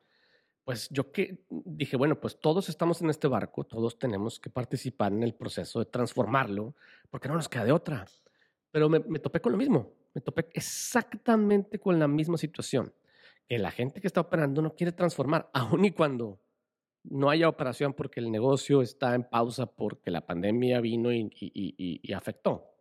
pues 0.64 0.90
yo 0.90 1.12
que 1.12 1.46
dije, 1.50 1.96
bueno, 1.96 2.20
pues 2.20 2.40
todos 2.40 2.68
estamos 2.68 3.02
en 3.02 3.10
este 3.10 3.28
barco, 3.28 3.64
todos 3.64 4.00
tenemos 4.00 4.40
que 4.40 4.50
participar 4.50 5.14
en 5.14 5.24
el 5.24 5.34
proceso 5.34 5.80
de 5.80 5.86
transformarlo, 5.86 6.76
porque 7.10 7.28
no 7.28 7.36
nos 7.36 7.48
queda 7.48 7.64
de 7.66 7.72
otra. 7.72 8.06
Pero 8.72 8.90
me, 8.90 9.00
me 9.00 9.20
topé 9.20 9.40
con 9.40 9.52
lo 9.52 9.58
mismo, 9.58 9.94
me 10.14 10.22
topé 10.22 10.50
exactamente 10.54 11.80
con 11.80 12.00
la 12.00 12.08
misma 12.08 12.38
situación 12.38 12.92
que 13.48 13.58
la 13.58 13.72
gente 13.72 14.02
que 14.02 14.08
está 14.08 14.22
operando 14.22 14.62
no 14.62 14.76
quiere 14.76 14.92
transformar, 14.92 15.50
aun 15.54 15.86
y 15.86 15.92
cuando 15.92 16.40
no 17.04 17.30
haya 17.30 17.48
operación 17.48 17.94
porque 17.94 18.20
el 18.20 18.32
negocio 18.32 18.82
está 18.82 19.16
en 19.16 19.24
pausa 19.24 19.66
porque 19.66 20.12
la 20.12 20.26
pandemia 20.26 20.82
vino 20.82 21.12
y, 21.14 22.14
afectó. 22.14 22.74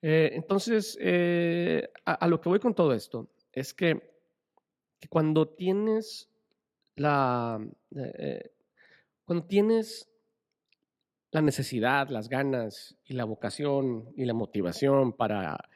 Eh, 0.00 0.30
entonces, 0.34 0.96
eh, 1.00 1.88
a, 2.04 2.26
lo 2.28 2.40
que 2.40 2.48
voy 2.48 2.60
con 2.60 2.74
todo 2.74 2.92
esto 2.92 3.30
es 3.52 3.74
que, 3.74 4.12
cuando 5.08 5.48
tienes 5.48 6.30
la, 6.94 7.60
eh, 7.96 8.52
cuando 9.24 9.46
tienes 9.46 10.08
la 11.32 11.42
necesidad, 11.42 12.08
las 12.08 12.28
ganas 12.28 12.96
y 13.04 13.14
la 13.14 13.24
vocación 13.24 14.12
y 14.14 14.26
la 14.26 14.34
motivación 14.34 15.12
para, 15.12 15.68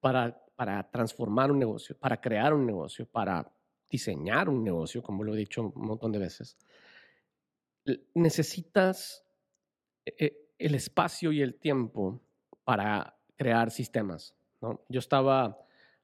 para, 0.00 0.40
para 0.58 0.82
transformar 0.90 1.52
un 1.52 1.60
negocio, 1.60 1.96
para 1.96 2.20
crear 2.20 2.52
un 2.52 2.66
negocio, 2.66 3.06
para 3.06 3.48
diseñar 3.88 4.48
un 4.48 4.64
negocio, 4.64 5.04
como 5.04 5.22
lo 5.22 5.32
he 5.32 5.38
dicho 5.38 5.62
un 5.62 5.86
montón 5.86 6.10
de 6.10 6.18
veces, 6.18 6.58
necesitas 8.12 9.24
el 10.04 10.74
espacio 10.74 11.30
y 11.30 11.42
el 11.42 11.54
tiempo 11.54 12.20
para 12.64 13.16
crear 13.36 13.70
sistemas. 13.70 14.34
Yo 14.88 14.98
estaba 14.98 15.56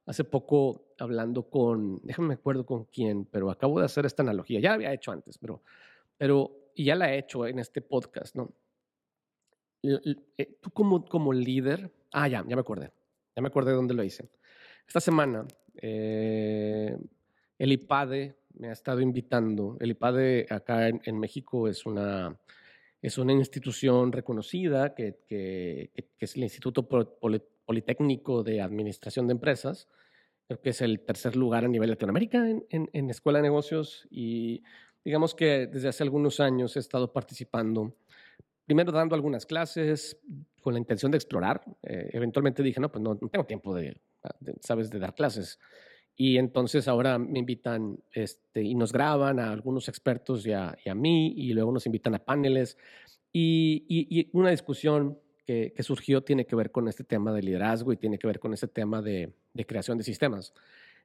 hace 0.05 0.23
poco 0.23 0.85
hablando 0.99 1.49
con, 1.49 1.99
déjame 2.03 2.29
me 2.29 2.33
acuerdo 2.35 2.65
con 2.65 2.85
quién, 2.85 3.25
pero 3.25 3.51
acabo 3.51 3.79
de 3.79 3.87
hacer 3.87 4.05
esta 4.05 4.23
analogía. 4.23 4.61
Ya 4.61 4.69
la 4.69 4.75
había 4.75 4.93
hecho 4.93 5.11
antes, 5.11 5.37
pero, 5.37 5.63
pero 6.15 6.71
y 6.75 6.85
ya 6.85 6.95
la 6.95 7.13
he 7.13 7.17
hecho 7.17 7.45
en 7.45 7.59
este 7.59 7.81
podcast, 7.81 8.37
¿no? 8.37 8.53
Eh, 9.83 10.57
tú 10.61 10.71
como, 10.71 11.03
como 11.03 11.33
líder, 11.33 11.91
ah, 12.13 12.29
ya, 12.29 12.45
ya 12.47 12.55
me 12.55 12.61
acordé, 12.61 12.93
ya 13.35 13.41
me 13.41 13.49
acordé 13.49 13.71
de 13.71 13.75
dónde 13.75 13.93
lo 13.93 14.01
hice. 14.01 14.29
Esta 14.87 14.99
semana, 14.99 15.45
eh, 15.75 16.97
el 17.57 17.71
IPADE 17.71 18.35
me 18.57 18.69
ha 18.69 18.73
estado 18.73 19.01
invitando. 19.01 19.77
El 19.79 19.91
IPADE 19.91 20.45
acá 20.49 20.87
en 20.87 21.19
México 21.19 21.67
es 21.67 21.85
una 21.85 22.39
es 23.05 23.19
una 23.19 23.33
institución 23.33 24.11
reconocida 24.11 24.95
que, 24.95 25.19
es 26.19 26.35
el 26.35 26.43
Instituto 26.43 26.87
Politécnico 26.87 28.41
de 28.41 28.61
Administración 28.61 29.27
de 29.27 29.33
Empresas. 29.33 29.87
Creo 30.47 30.59
que 30.59 30.71
es 30.71 30.81
el 30.81 31.01
tercer 31.01 31.35
lugar 31.35 31.65
a 31.65 31.67
nivel 31.67 31.91
Latinoamérica 31.91 32.49
en, 32.49 32.65
en, 32.69 33.09
Escuela 33.11 33.37
de 33.37 33.43
Negocios 33.43 34.07
y 34.09 34.63
digamos 35.03 35.35
que 35.35 35.67
desde 35.67 35.89
hace 35.89 36.01
algunos 36.01 36.39
años 36.39 36.75
he 36.75 36.79
estado 36.79 37.13
participando, 37.13 37.95
primero 38.65 38.91
dando 38.91 39.13
algunas 39.13 39.45
clases 39.45 40.17
con 40.61 40.73
la 40.73 40.79
intención 40.79 41.11
de 41.11 41.17
explorar. 41.19 41.61
Eh, 41.83 42.09
eventualmente 42.11 42.63
dije, 42.63 42.79
no, 42.79 42.91
pues 42.91 43.03
no, 43.03 43.15
tengo 43.15 43.45
tiempo 43.45 43.75
de, 43.75 44.01
sabes, 44.61 44.89
de 44.89 44.99
dar 44.99 45.15
clases. 45.15 45.59
Y 46.17 46.37
entonces 46.37 46.87
ahora 46.87 47.19
me 47.19 47.39
invitan 47.39 47.99
este, 48.13 48.63
y 48.63 48.73
nos 48.73 48.93
graban 48.93 49.39
a 49.39 49.51
algunos 49.51 49.89
expertos 49.89 50.45
y 50.45 50.53
a, 50.53 50.77
mí, 50.95 51.33
y 51.35 51.53
luego 51.53 51.73
nos 51.73 51.85
invitan 51.85 52.15
a 52.15 52.19
paneles. 52.19 52.77
Y, 53.33 54.29
una 54.31 54.51
discusión 54.51 55.19
que, 55.45 55.73
surgió 55.81 56.23
tiene 56.23 56.45
que 56.45 56.55
ver 56.55 56.71
con 56.71 56.87
este 56.87 57.03
tema 57.03 57.33
de 57.33 57.41
liderazgo 57.41 57.91
y 57.91 57.97
tiene 57.97 58.17
que 58.17 58.27
ver 58.27 58.39
con 58.39 58.53
este 58.53 58.67
tema 58.67 59.01
de, 59.01 59.33
creación 59.67 59.97
de 59.97 60.05
sistemas, 60.05 60.53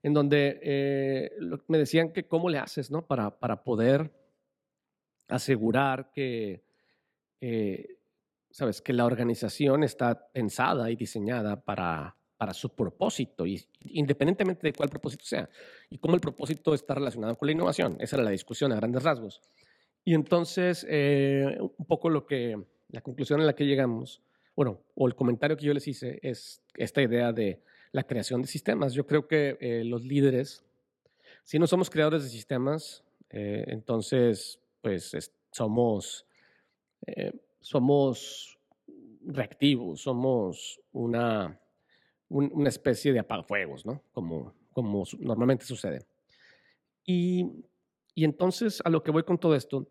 en 0.02 0.14
donde 0.14 0.60
eh, 0.62 1.32
me 1.66 1.78
decían 1.78 2.12
que 2.12 2.24
cómo 2.24 2.48
le 2.48 2.58
haces 2.58 2.90
¿no? 2.90 3.04
para, 3.04 3.36
para 3.36 3.64
poder 3.64 4.12
asegurar 5.26 6.12
que, 6.12 6.62
¿sabes? 8.52 8.80
que 8.80 8.92
la 8.92 9.06
organización 9.06 9.82
está 9.82 10.28
pensada 10.32 10.88
y 10.88 10.94
diseñada 10.94 11.60
para 11.60 12.16
para 12.40 12.54
su 12.54 12.70
propósito, 12.70 13.46
y, 13.46 13.62
independientemente 13.84 14.66
de 14.66 14.72
cuál 14.72 14.88
propósito 14.88 15.26
sea, 15.26 15.50
y 15.90 15.98
cómo 15.98 16.14
el 16.14 16.22
propósito 16.22 16.72
está 16.72 16.94
relacionado 16.94 17.36
con 17.36 17.44
la 17.44 17.52
innovación. 17.52 17.98
Esa 18.00 18.16
era 18.16 18.24
la 18.24 18.30
discusión 18.30 18.72
a 18.72 18.76
grandes 18.76 19.02
rasgos. 19.02 19.42
Y 20.06 20.14
entonces, 20.14 20.86
eh, 20.88 21.58
un 21.60 21.84
poco 21.84 22.08
lo 22.08 22.24
que, 22.24 22.58
la 22.88 23.02
conclusión 23.02 23.42
a 23.42 23.44
la 23.44 23.54
que 23.54 23.66
llegamos, 23.66 24.22
bueno, 24.56 24.80
o 24.94 25.06
el 25.06 25.14
comentario 25.14 25.54
que 25.58 25.66
yo 25.66 25.74
les 25.74 25.86
hice 25.86 26.18
es 26.22 26.62
esta 26.76 27.02
idea 27.02 27.30
de 27.34 27.60
la 27.92 28.04
creación 28.04 28.40
de 28.40 28.48
sistemas. 28.48 28.94
Yo 28.94 29.06
creo 29.06 29.28
que 29.28 29.58
eh, 29.60 29.84
los 29.84 30.02
líderes, 30.02 30.64
si 31.44 31.58
no 31.58 31.66
somos 31.66 31.90
creadores 31.90 32.22
de 32.22 32.30
sistemas, 32.30 33.04
eh, 33.28 33.66
entonces, 33.66 34.58
pues 34.80 35.14
somos, 35.52 36.24
somos 37.60 38.58
reactivos, 39.26 40.00
somos 40.00 40.80
una 40.92 41.60
una 42.30 42.68
especie 42.68 43.12
de 43.12 43.18
apagafuegos, 43.18 43.84
¿no? 43.84 44.02
Como, 44.12 44.54
como 44.72 45.04
normalmente 45.18 45.66
sucede. 45.66 46.06
Y, 47.04 47.66
y 48.14 48.24
entonces 48.24 48.80
a 48.84 48.88
lo 48.88 49.02
que 49.02 49.10
voy 49.10 49.24
con 49.24 49.38
todo 49.38 49.54
esto 49.54 49.88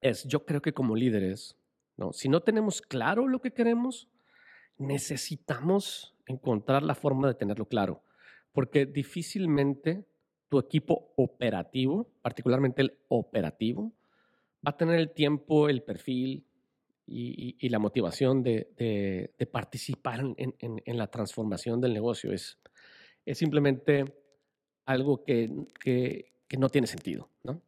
es, 0.00 0.24
yo 0.24 0.44
creo 0.44 0.62
que 0.62 0.72
como 0.72 0.94
líderes, 0.94 1.56
¿no? 1.96 2.12
si 2.12 2.28
no 2.28 2.40
tenemos 2.42 2.80
claro 2.82 3.28
lo 3.28 3.40
que 3.40 3.52
queremos, 3.52 4.08
necesitamos 4.78 6.14
encontrar 6.26 6.82
la 6.82 6.94
forma 6.94 7.28
de 7.28 7.34
tenerlo 7.34 7.66
claro, 7.66 8.02
porque 8.52 8.86
difícilmente 8.86 10.06
tu 10.48 10.58
equipo 10.58 11.12
operativo, 11.16 12.10
particularmente 12.22 12.82
el 12.82 12.98
operativo, 13.08 13.92
va 14.66 14.70
a 14.70 14.76
tener 14.76 14.98
el 14.98 15.10
tiempo, 15.10 15.68
el 15.68 15.82
perfil, 15.82 16.44
y, 17.10 17.68
la 17.68 17.78
motivación 17.78 18.42
de, 18.42 19.34
participar 19.50 20.20
en, 20.36 20.98
la 20.98 21.06
transformación 21.08 21.80
del 21.80 21.92
negocio. 21.92 22.32
Es, 22.32 22.58
es 23.26 23.38
simplemente 23.38 24.04
algo 24.86 25.24
que, 25.24 25.48
no 26.58 26.68
tiene 26.68 26.86
sentido. 26.86 27.28
¿no? 27.42 27.60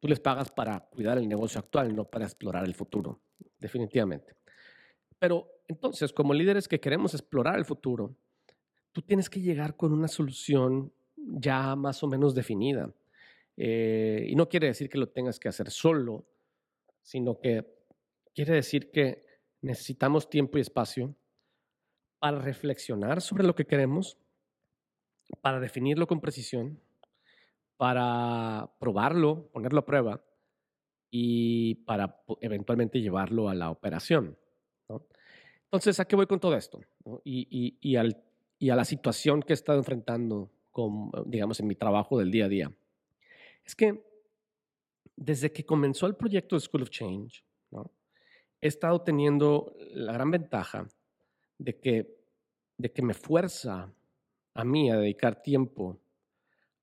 Tú 0.00 0.08
les 0.08 0.20
pagas 0.20 0.50
para 0.50 0.80
cuidar 0.80 1.18
el 1.18 1.28
negocio 1.28 1.58
actual, 1.58 1.94
no 1.94 2.04
para 2.04 2.26
explorar 2.26 2.64
el 2.64 2.74
futuro, 2.74 3.20
definitivamente. 3.58 4.34
Pero 5.18 5.48
entonces, 5.66 6.12
como 6.12 6.34
líderes 6.34 6.68
que 6.68 6.80
queremos 6.80 7.14
explorar 7.14 7.58
el 7.58 7.64
futuro, 7.64 8.14
tú 8.92 9.00
tienes 9.00 9.30
que 9.30 9.40
llegar 9.40 9.76
con 9.76 9.92
una 9.92 10.08
solución 10.08 10.92
ya 11.16 11.74
más 11.74 12.02
o 12.02 12.06
menos 12.06 12.34
definida. 12.34 12.92
Eh, 13.56 14.26
y 14.28 14.34
no 14.34 14.48
quiere 14.48 14.66
decir 14.66 14.90
que 14.90 14.98
lo 14.98 15.08
tengas 15.08 15.38
que 15.38 15.48
hacer 15.48 15.70
solo, 15.70 16.26
sino 17.02 17.40
que 17.40 17.73
Quiere 18.34 18.54
decir 18.54 18.90
que 18.90 19.24
necesitamos 19.60 20.28
tiempo 20.28 20.58
y 20.58 20.60
espacio 20.60 21.14
para 22.18 22.40
reflexionar 22.40 23.20
sobre 23.20 23.44
lo 23.44 23.54
que 23.54 23.64
queremos, 23.64 24.18
para 25.40 25.60
definirlo 25.60 26.06
con 26.06 26.20
precisión, 26.20 26.80
para 27.76 28.70
probarlo, 28.78 29.48
ponerlo 29.52 29.80
a 29.80 29.86
prueba 29.86 30.24
y 31.10 31.76
para 31.86 32.22
eventualmente 32.40 33.00
llevarlo 33.00 33.48
a 33.48 33.54
la 33.54 33.70
operación. 33.70 34.36
Entonces, 35.64 36.00
¿a 36.00 36.04
qué 36.04 36.16
voy 36.16 36.26
con 36.26 36.40
todo 36.40 36.56
esto? 36.56 36.80
Y, 37.24 37.96
a 37.96 38.04
la 38.76 38.84
situación 38.84 39.42
que 39.42 39.52
he 39.52 39.54
estado 39.54 39.78
enfrentando, 39.78 40.50
con, 40.72 41.10
digamos, 41.26 41.60
en 41.60 41.68
mi 41.68 41.76
trabajo 41.76 42.18
del 42.18 42.30
día 42.30 42.46
a 42.46 42.48
día. 42.48 42.72
Es 43.64 43.76
que 43.76 44.04
desde 45.16 45.52
que 45.52 45.64
comenzó 45.64 46.06
el 46.06 46.16
proyecto 46.16 46.56
de 46.56 46.60
School 46.60 46.82
of 46.82 46.90
Change, 46.90 47.44
he 48.64 48.68
estado 48.68 49.02
teniendo 49.02 49.76
la 49.92 50.14
gran 50.14 50.30
ventaja 50.30 50.88
de 51.58 51.78
que, 51.78 52.16
de 52.78 52.90
que 52.90 53.02
me 53.02 53.12
fuerza 53.12 53.94
a 54.54 54.64
mí 54.64 54.90
a 54.90 54.96
dedicar 54.96 55.42
tiempo 55.42 56.00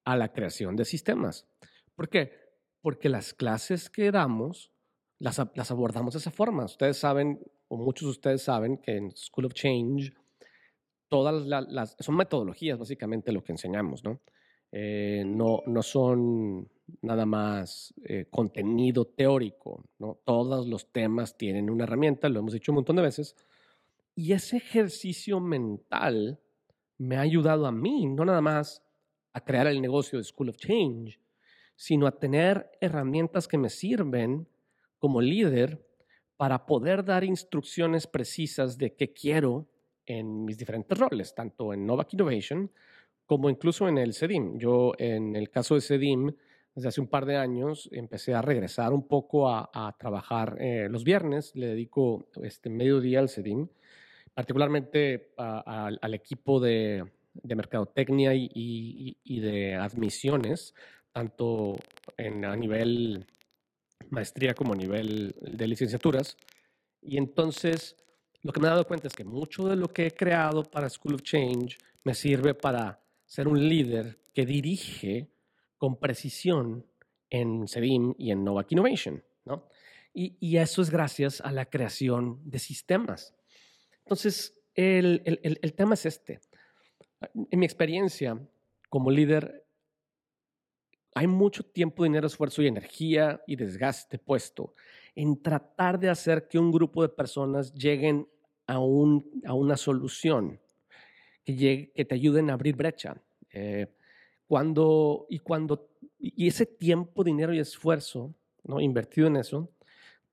a 0.05 0.15
la 0.15 0.31
creación 0.31 0.75
de 0.75 0.85
sistemas. 0.85 1.47
¿Por 1.95 2.07
qué? 2.07 2.33
Porque 2.81 3.09
las 3.09 3.33
clases 3.33 3.89
que 3.89 4.11
damos 4.11 4.71
las, 5.17 5.39
abordamos 5.71 6.13
de 6.13 6.19
esa 6.19 6.29
forma. 6.29 6.65
Ustedes 6.65 6.97
saben, 6.97 7.39
o 7.67 7.77
muchos 7.77 8.05
de 8.05 8.11
ustedes 8.11 8.43
saben, 8.43 8.77
que 8.77 8.97
en 8.97 9.11
School 9.15 9.45
of 9.45 9.53
Change 9.53 10.13
todas 11.09 11.47
las, 11.47 11.95
son 12.00 12.15
metodologías 12.15 12.77
básicamente 12.77 13.31
lo 13.31 13.43
que 13.43 13.53
enseñamos, 13.53 14.03
¿no? 14.03 14.21
Eh, 14.71 15.23
no, 15.25 15.63
no 15.65 15.81
son 15.81 16.69
nada 17.01 17.25
más 17.25 17.93
eh, 18.03 18.25
contenido 18.29 19.05
teórico, 19.05 19.83
¿no? 20.00 20.19
Todos 20.24 20.67
los 20.67 20.91
temas 20.91 21.38
tienen 21.38 21.69
una 21.69 21.86
herramienta, 21.86 22.29
lo 22.29 22.39
hemos 22.39 22.53
dicho 22.53 22.71
un 22.71 22.77
montón 22.77 22.95
de 22.98 23.01
veces, 23.03 23.36
y 24.15 24.33
ese 24.33 24.57
ejercicio 24.57 25.39
mental 25.39 26.39
me 26.98 27.17
ha 27.17 27.21
ayudado 27.21 27.65
a 27.65 27.71
mí, 27.71 28.05
no 28.05 28.25
nada 28.25 28.41
más 28.41 28.83
a 29.33 29.43
crear 29.43 29.67
el 29.67 29.81
negocio 29.81 30.19
de 30.19 30.25
School 30.25 30.50
of 30.50 30.57
Change, 30.57 31.19
sino 31.75 32.05
a 32.05 32.19
tener 32.19 32.69
herramientas 32.79 33.48
que 33.48 33.57
me 33.57 33.69
sirven 33.69 34.48
como 35.00 35.21
líder 35.21 35.83
para 36.38 36.65
poder 36.65 37.03
dar 37.03 37.24
instrucciones 37.24 38.07
precisas 38.07 38.77
de 38.77 38.95
qué 38.95 39.13
quiero 39.13 39.67
en 40.05 40.45
mis 40.45 40.57
diferentes 40.57 40.98
roles, 40.98 41.33
tanto 41.33 41.74
en 41.74 41.86
Novak 41.86 42.13
Innovation 42.13 42.71
como 43.25 43.50
incluso 43.50 43.88
en 43.88 43.98
el 43.98 44.13
CEDIM. 44.13 44.57
Yo, 44.57 44.91
en 44.98 45.36
el 45.36 45.50
caso 45.50 45.75
de 45.75 45.81
CEDIM, 45.81 46.36
desde 46.75 46.89
hace 46.89 47.01
un 47.01 47.07
par 47.07 47.25
de 47.25 47.37
años 47.37 47.89
empecé 47.91 48.33
a 48.33 48.41
regresar 48.41 48.93
un 48.93 49.07
poco 49.07 49.49
a, 49.49 49.95
trabajar 49.99 50.57
eh, 50.59 50.87
los 50.89 51.03
viernes, 51.03 51.51
le 51.55 51.67
dedico 51.67 52.27
este 52.41 52.69
mediodía 52.69 53.19
al 53.19 53.29
CEDIM, 53.29 53.67
particularmente 54.33 55.33
al 55.37 56.13
equipo 56.13 56.59
de, 56.59 57.03
mercadotecnia 57.43 58.31
y, 58.33 59.39
de 59.39 59.75
admisiones, 59.75 60.73
tanto 61.11 61.75
a 62.17 62.55
nivel 62.55 63.25
maestría 64.09 64.53
como 64.53 64.73
a 64.73 64.77
nivel 64.77 65.35
de 65.41 65.67
licenciaturas. 65.67 66.37
Y 67.01 67.17
entonces 67.17 67.97
lo 68.43 68.51
que 68.53 68.59
me 68.59 68.67
he 68.67 68.69
dado 68.71 68.87
cuenta 68.87 69.07
es 69.07 69.13
que 69.13 69.23
mucho 69.23 69.67
de 69.67 69.75
lo 69.75 69.87
que 69.87 70.07
he 70.07 70.11
creado 70.11 70.63
para 70.63 70.89
School 70.89 71.15
of 71.15 71.21
Change 71.21 71.77
me 72.03 72.13
sirve 72.13 72.53
para 72.53 73.01
ser 73.25 73.47
un 73.47 73.67
líder 73.67 74.19
que 74.33 74.45
dirige 74.45 75.29
con 75.81 75.95
precisión 75.95 76.85
en 77.31 77.67
SEDIM 77.67 78.13
y 78.19 78.29
en 78.29 78.43
Novak 78.43 78.71
Innovation, 78.71 79.23
¿no? 79.45 79.67
Y, 80.13 80.38
y, 80.39 80.57
eso 80.57 80.83
es 80.83 80.91
gracias 80.91 81.41
a 81.41 81.51
la 81.51 81.65
creación 81.65 82.39
de 82.47 82.59
sistemas. 82.59 83.33
Entonces, 83.97 84.55
el, 84.75 85.23
el, 85.25 85.57
el 85.59 85.73
tema 85.73 85.95
es 85.95 86.05
este. 86.05 86.39
En 87.50 87.57
mi 87.59 87.65
experiencia 87.65 88.39
como 88.89 89.09
líder, 89.09 89.65
hay 91.15 91.25
mucho 91.25 91.63
tiempo, 91.63 92.03
dinero, 92.03 92.27
esfuerzo 92.27 92.61
y 92.61 92.67
energía 92.67 93.41
y 93.47 93.55
desgaste 93.55 94.19
puesto 94.19 94.75
en 95.15 95.41
tratar 95.41 95.97
de 95.97 96.09
hacer 96.09 96.47
que 96.47 96.59
un 96.59 96.71
grupo 96.71 97.01
de 97.01 97.09
personas 97.09 97.73
lleguen 97.73 98.27
a, 98.67 98.77
un, 98.77 99.41
a 99.47 99.55
una 99.55 99.77
solución, 99.77 100.61
que, 101.43 101.91
que 101.95 102.05
te 102.05 102.13
ayuden 102.13 102.51
a 102.51 102.53
abrir 102.53 102.75
brecha. 102.75 103.19
Eh, 103.51 103.88
cuando, 104.51 105.27
y, 105.29 105.39
cuando, 105.39 105.88
y 106.20 106.46
ese 106.50 106.65
tiempo, 106.65 107.24
dinero 107.24 107.53
y 107.53 107.60
esfuerzo 107.60 108.36
¿no? 108.65 108.81
invertido 108.81 109.27
en 109.27 109.38
eso 109.38 109.72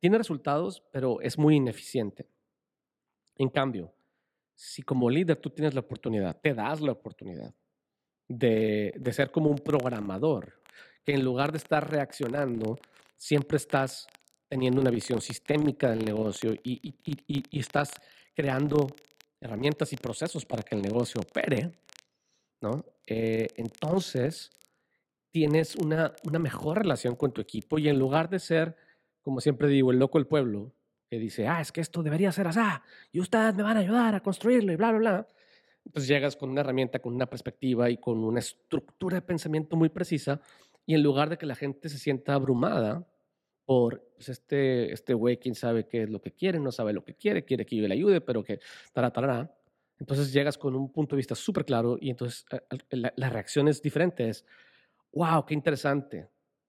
tiene 0.01 0.19
resultados, 0.19 0.83
pero 0.91 1.21
es 1.21 1.39
muy 1.39 1.55
ineficiente. 1.55 2.27
En 3.37 3.49
cambio, 3.49 3.95
si 4.57 4.83
como 4.83 5.09
líder 5.09 5.37
tú 5.37 5.51
tienes 5.51 5.73
la 5.73 5.83
oportunidad, 5.83 6.37
te 6.41 6.53
das 6.53 6.81
la 6.81 6.91
oportunidad 6.91 7.55
de, 8.27 8.93
de 8.99 9.13
ser 9.13 9.31
como 9.31 9.51
un 9.51 9.59
programador, 9.59 10.65
que 11.05 11.15
en 11.15 11.25
lugar 11.25 11.53
de 11.53 11.59
estar 11.59 11.89
reaccionando, 11.89 12.81
siempre 13.17 13.57
estás 13.57 14.09
teniendo 14.49 14.81
una 14.81 14.91
visión 14.91 15.21
sistémica 15.21 15.91
del 15.91 16.05
negocio 16.05 16.55
y, 16.65 16.93
estás 17.57 17.93
creando 18.35 18.89
herramientas 19.41 19.93
y 19.93 19.97
procesos 19.97 20.45
para 20.45 20.65
que 20.65 20.75
el 20.75 20.83
negocio 20.83 21.21
opere, 21.21 21.71
¿no? 22.61 22.85
Eh, 23.07 23.49
entonces 23.57 24.51
tienes 25.31 25.77
una, 25.77 26.15
una 26.25 26.39
mejor 26.39 26.79
relación 26.79 27.17
con 27.17 27.33
tu 27.33 27.41
equipo 27.41 27.79
y 27.79 27.89
en 27.89 27.99
lugar 27.99 28.29
de 28.29 28.39
ser, 28.39 28.77
como 29.23 29.41
siempre 29.41 29.69
digo, 29.69 29.91
el 29.91 29.99
loco 29.99 30.19
del 30.19 30.27
pueblo, 30.27 30.73
que 31.09 31.19
dice, 31.19 31.47
ah, 31.47 31.61
es 31.61 31.73
que 31.73 31.81
esto 31.81 32.03
debería 32.03 32.33
ser 32.33 32.47
así, 32.49 32.61
y 33.13 33.21
ustedes 33.21 33.55
me 33.55 33.63
van 33.63 33.77
a 33.77 33.81
ayudar 33.81 34.15
a 34.15 34.21
construirlo 34.21 34.73
y 34.73 34.77
bla, 34.77 34.91
bla, 34.91 34.99
bla. 34.99 35.29
Entonces 35.85 36.09
llegas 36.09 36.37
con 36.37 36.51
una 36.51 36.61
herramienta, 36.61 36.99
con 36.99 37.15
una 37.15 37.27
perspectiva 37.27 37.89
y 37.89 37.97
con 37.97 38.23
una 38.23 38.41
estructura 38.41 39.17
de 39.17 39.23
pensamiento 39.23 39.75
muy 39.75 39.89
precisa 39.89 40.41
y 40.85 40.95
en 40.95 41.03
lugar 41.03 41.31
de 41.31 41.39
que 41.39 41.47
la 41.47 41.55
gente 41.55 41.89
se 41.89 41.99
sienta 41.99 42.35
abrumada 42.35 43.07
por 43.65 44.03
pues 44.15 44.29
este, 44.31 44.93
este 44.93 45.15
güey, 45.15 45.39
quién 45.39 45.55
sabe 45.55 45.87
qué 45.87 46.03
es 46.03 46.11
lo 46.11 46.21
que 46.21 46.33
quiere, 46.33 46.59
no 46.59 46.73
sabe 46.73 46.93
lo 46.93 47.05
que 47.05 47.15
quiere, 47.15 47.45
quiere 47.45 47.65
que 47.65 47.77
yo 47.77 47.87
le 47.87 47.95
ayude, 47.95 48.21
pero 48.21 48.43
que 48.43 48.61
tará, 48.93 49.55
Entonces 49.99 50.33
llegas 50.33 50.57
con 50.57 50.75
un 50.75 50.93
punto 50.93 51.17
de 51.17 51.19
vista 51.19 51.35
súper 51.35 51.65
claro 51.65 51.99
y 52.01 52.11
entonces 52.11 52.45
eh, 52.51 52.79
la, 52.91 53.13
la, 53.17 53.31
reacción 53.31 53.69
es 53.69 53.83
diferente. 53.83 54.29
Es, 54.29 54.45
wow, 55.13 55.45
qué 55.45 55.55
interesante. 55.55 56.29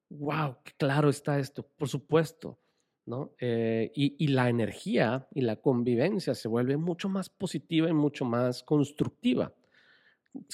Wow, 0.09 0.57
qué 0.63 0.73
claro 0.77 1.09
está 1.09 1.39
esto. 1.39 1.63
Por 1.63 1.87
supuesto. 1.87 2.57
¿no? 3.05 3.31
Eh, 3.39 3.91
y, 3.95 4.23
y, 4.23 4.27
la 4.27 4.49
energía 4.49 5.27
y 5.33 5.41
la 5.41 5.55
convivencia 5.55 6.35
se 6.35 6.47
vuelve 6.47 6.77
mucho 6.77 7.09
más 7.09 7.27
positiva 7.27 7.89
y 7.89 7.93
mucho 7.93 8.23
más 8.23 8.61
constructiva 8.61 9.51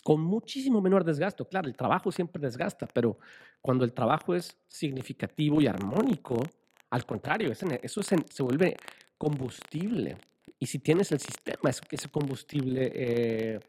con 0.03 0.21
muchísimo 0.21 0.81
menor 0.81 1.03
desgasto. 1.03 1.47
Claro, 1.47 1.67
el 1.67 1.75
trabajo 1.75 2.11
siempre 2.11 2.41
desgasta, 2.41 2.87
pero 2.87 3.17
cuando 3.61 3.85
el 3.85 3.93
trabajo 3.93 4.35
es 4.35 4.57
significativo 4.67 5.61
y 5.61 5.67
armónico, 5.67 6.41
al 6.89 7.05
contrario, 7.05 7.51
eso 7.51 8.03
se, 8.03 8.43
vuelve 8.43 8.77
combustible. 9.17 10.17
Y 10.57 10.67
si 10.67 10.79
tienes 10.79 11.11
el 11.11 11.19
sistema, 11.19 11.69
ese 11.69 12.09
combustible, 12.09 12.91
eh, 12.93 13.59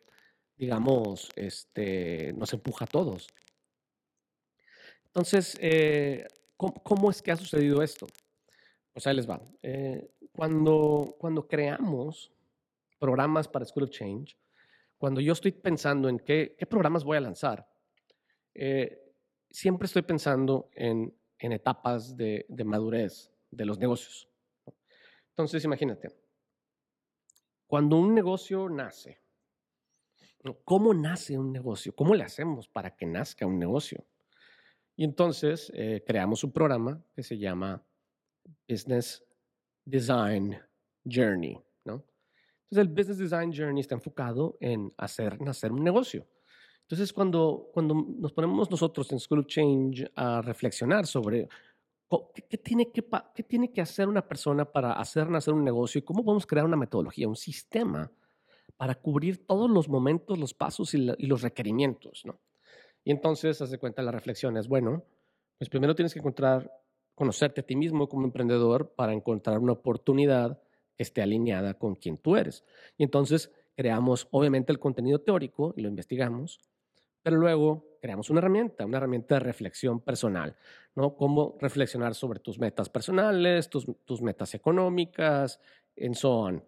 digamos, 0.57 1.29
este, 1.35 2.33
nos 2.35 2.53
empuja 2.53 2.85
a 2.85 2.89
todos. 2.89 3.27
Entonces, 5.07 5.57
eh, 5.61 6.27
¿cómo, 6.57 7.11
es 7.11 7.23
que 7.23 7.33
ha 7.33 7.37
sucedido 7.37 7.83
esto? 7.83 8.07
Pues 8.93 9.07
ahí 9.07 9.17
les 9.17 9.29
va. 9.29 9.43
Eh, 9.63 10.11
cuando, 10.33 11.17
cuando 11.19 11.47
creamos 11.49 12.33
programas 12.99 13.49
para 13.49 13.65
School 13.65 13.85
of 13.85 13.91
Change, 13.91 14.39
cuando 14.97 15.21
yo 15.21 15.33
estoy 15.33 15.53
pensando 15.53 16.09
en 16.09 16.19
qué, 16.19 16.57
programas 16.71 17.05
voy 17.05 17.17
a 17.17 17.21
lanzar, 17.21 17.69
siempre 19.51 19.87
estoy 19.87 20.03
pensando 20.03 20.71
en, 20.73 21.13
etapas 21.39 22.17
de, 22.17 22.47
madurez 22.65 23.31
de 23.51 23.67
los 23.67 23.79
negocios. 23.79 24.29
Entonces, 25.31 25.65
imagínate, 25.65 26.26
cuando 27.67 27.97
un 27.97 28.15
negocio 28.15 28.69
nace, 28.69 29.21
¿cómo 30.65 30.95
nace 30.95 31.39
un 31.39 31.53
negocio? 31.53 31.95
¿Cómo 31.95 32.15
le 32.15 32.25
hacemos 32.25 32.69
para 32.69 32.97
que 32.97 33.07
nazca 33.07 33.47
un 33.47 33.59
negocio? 33.59 34.05
Y 34.97 35.05
entonces 35.05 35.71
eh, 35.75 36.03
creamos 36.07 36.43
un 36.45 36.53
programa 36.53 37.03
que 37.15 37.23
se 37.23 37.37
llama 37.37 37.85
Business 38.69 39.25
Design 39.85 40.59
Journey. 41.05 41.61
Entonces 42.69 42.89
el 42.89 42.89
Business 42.89 43.19
Design 43.19 43.53
Journey 43.53 43.81
está 43.81 43.95
enfocado 43.95 44.57
en 44.61 44.93
hacer 44.97 45.41
nacer 45.41 45.71
un 45.71 45.85
negocio. 45.85 46.27
Entonces 46.83 47.13
cuando, 47.13 47.69
cuando 47.73 47.95
nos 47.95 48.33
ponemos 48.33 48.71
nosotros 48.71 49.11
en 49.13 49.21
School 49.21 49.41
of 49.41 49.47
Change 49.47 50.11
a 50.17 50.43
reflexionar 50.43 51.07
sobre 51.07 51.49
qué, 52.49 52.59
tiene 52.59 52.91
que, 52.91 53.05
tiene 53.49 53.73
que 53.73 53.81
hacer 53.81 54.09
una 54.09 54.27
persona 54.27 54.65
para 54.65 54.93
hacer 54.93 55.29
nacer 55.29 55.55
un 55.55 55.65
negocio 55.65 55.99
y 55.99 56.03
cómo 56.03 56.25
podemos 56.25 56.47
crear 56.47 56.67
una 56.67 56.77
metodología, 56.77 57.29
un 57.29 57.37
sistema 57.37 58.11
para 58.77 58.95
cubrir 58.95 59.47
todos 59.47 59.71
los 59.71 59.89
momentos, 59.89 60.39
los 60.39 60.55
pasos 60.55 60.95
y, 60.95 60.99
los 60.99 61.43
requerimientos, 61.43 62.23
¿no? 62.25 62.39
Y 63.05 63.13
entonces, 63.13 63.61
hace 63.63 63.79
cuenta, 63.79 64.03
la 64.03 64.11
reflexión 64.11 64.57
es, 64.57 64.67
bueno, 64.69 65.05
pues 65.59 65.71
primero 65.71 65.95
tienes 65.95 66.13
que 66.13 66.19
encontrar, 66.19 66.71
conocerte 67.15 67.61
a 67.61 67.67
ti 67.67 67.77
mismo 67.77 68.09
como 68.09 68.25
emprendedor 68.25 68.95
para 68.95 69.13
encontrar 69.13 69.59
una 69.59 69.73
oportunidad 69.73 70.61
esté 70.99 71.23
alineada 71.23 71.75
con 71.75 71.95
quien 71.95 72.19
tú 72.19 72.37
eres. 72.37 72.65
Y 72.97 73.05
entonces 73.05 73.53
creamos, 73.75 74.29
obviamente, 74.31 74.73
el 74.73 74.79
contenido 74.79 75.21
teórico 75.21 75.75
y 75.77 75.83
lo 75.83 75.89
investigamos, 75.89 76.61
pero 77.27 77.39
luego 77.39 77.99
creamos 78.01 78.31
una 78.31 78.39
herramienta, 78.39 78.87
una 78.87 78.99
herramienta 78.99 79.35
de 79.35 79.41
reflexión 79.41 79.99
personal, 79.99 80.55
¿no? 80.95 81.17
Cómo 81.17 81.57
reflexionar 81.61 82.15
sobre 82.15 82.39
tus 82.39 82.61
metas 82.61 82.89
personales, 82.89 83.69
tus, 83.69 83.85
tus 84.05 84.23
metas 84.23 84.55
económicas, 84.55 85.59
en 85.97 86.15
so 86.15 86.39
on. 86.39 86.65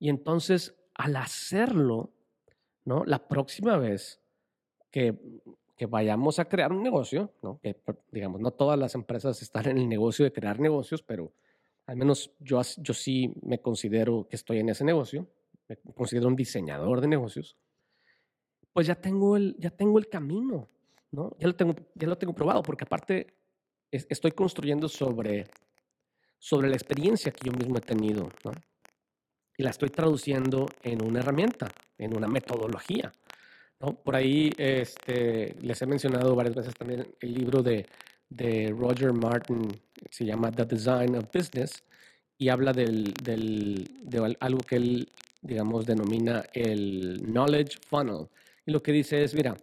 Y 0.00 0.08
entonces, 0.08 0.74
al 0.94 1.14
hacerlo, 1.14 2.10
¿no? 2.84 3.04
La 3.04 3.28
próxima 3.28 3.76
vez 3.76 4.20
que, 4.90 5.14
que 5.76 5.86
vayamos 5.86 6.40
a 6.40 6.46
crear 6.46 6.72
un 6.72 6.82
negocio, 6.82 7.32
¿no? 7.40 7.60
Que, 7.60 7.76
digamos, 8.10 8.40
no 8.40 8.50
todas 8.50 8.76
las 8.76 8.96
empresas 8.96 9.42
están 9.42 9.68
en 9.68 9.78
el 9.78 9.88
negocio 9.88 10.24
de 10.24 10.32
crear 10.32 10.58
negocios, 10.58 11.04
pero 11.04 11.32
al 11.86 11.94
menos 11.94 12.32
yo, 12.40 12.60
yo 12.78 12.94
sí 12.94 13.32
me 13.42 13.60
considero 13.60 14.26
que 14.28 14.34
estoy 14.34 14.58
en 14.58 14.70
ese 14.70 14.82
negocio, 14.82 15.28
me 15.68 15.76
considero 15.94 16.26
un 16.26 16.34
diseñador 16.34 17.00
de 17.00 17.06
negocios, 17.06 17.56
pues 18.72 18.86
ya 18.86 18.94
tengo 18.94 19.36
el, 19.36 19.56
ya 19.58 19.70
tengo 19.70 19.98
el 19.98 20.08
camino, 20.08 20.68
¿no? 21.10 21.36
Ya 21.38 21.48
lo 21.48 21.54
tengo, 21.54 21.74
ya 21.94 22.06
lo 22.06 22.18
tengo 22.18 22.34
probado, 22.34 22.62
porque 22.62 22.84
aparte 22.84 23.34
estoy 23.90 24.32
construyendo 24.32 24.88
sobre, 24.88 25.46
sobre 26.38 26.68
la 26.68 26.76
experiencia 26.76 27.32
que 27.32 27.48
yo 27.48 27.52
mismo 27.52 27.78
he 27.78 27.80
tenido, 27.80 28.30
¿no? 28.44 28.52
Y 29.56 29.62
la 29.62 29.70
estoy 29.70 29.90
traduciendo 29.90 30.66
en 30.82 31.04
una 31.04 31.20
herramienta, 31.20 31.68
en 31.98 32.16
una 32.16 32.28
metodología. 32.28 33.12
¿no? 33.80 33.94
Por 33.94 34.16
ahí 34.16 34.50
este, 34.56 35.54
les 35.60 35.82
he 35.82 35.86
mencionado 35.86 36.34
varias 36.34 36.54
veces 36.54 36.74
también 36.74 37.06
el 37.20 37.34
libro 37.34 37.62
de 37.62 37.86
de 38.30 38.72
Roger 38.76 39.12
Martin, 39.12 39.68
se 40.08 40.24
llama 40.24 40.50
The 40.50 40.64
Design 40.64 41.16
of 41.16 41.26
Business, 41.34 41.82
y 42.38 42.48
habla 42.48 42.72
del, 42.72 43.12
del, 43.22 43.90
de 44.02 44.36
algo 44.40 44.60
que 44.60 44.76
él, 44.76 45.08
digamos, 45.42 45.84
denomina 45.84 46.44
el 46.54 47.20
Knowledge 47.22 47.78
Funnel. 47.86 48.28
Lo 48.70 48.82
que 48.82 48.92
dice 48.92 49.22
es, 49.22 49.34
mira, 49.34 49.56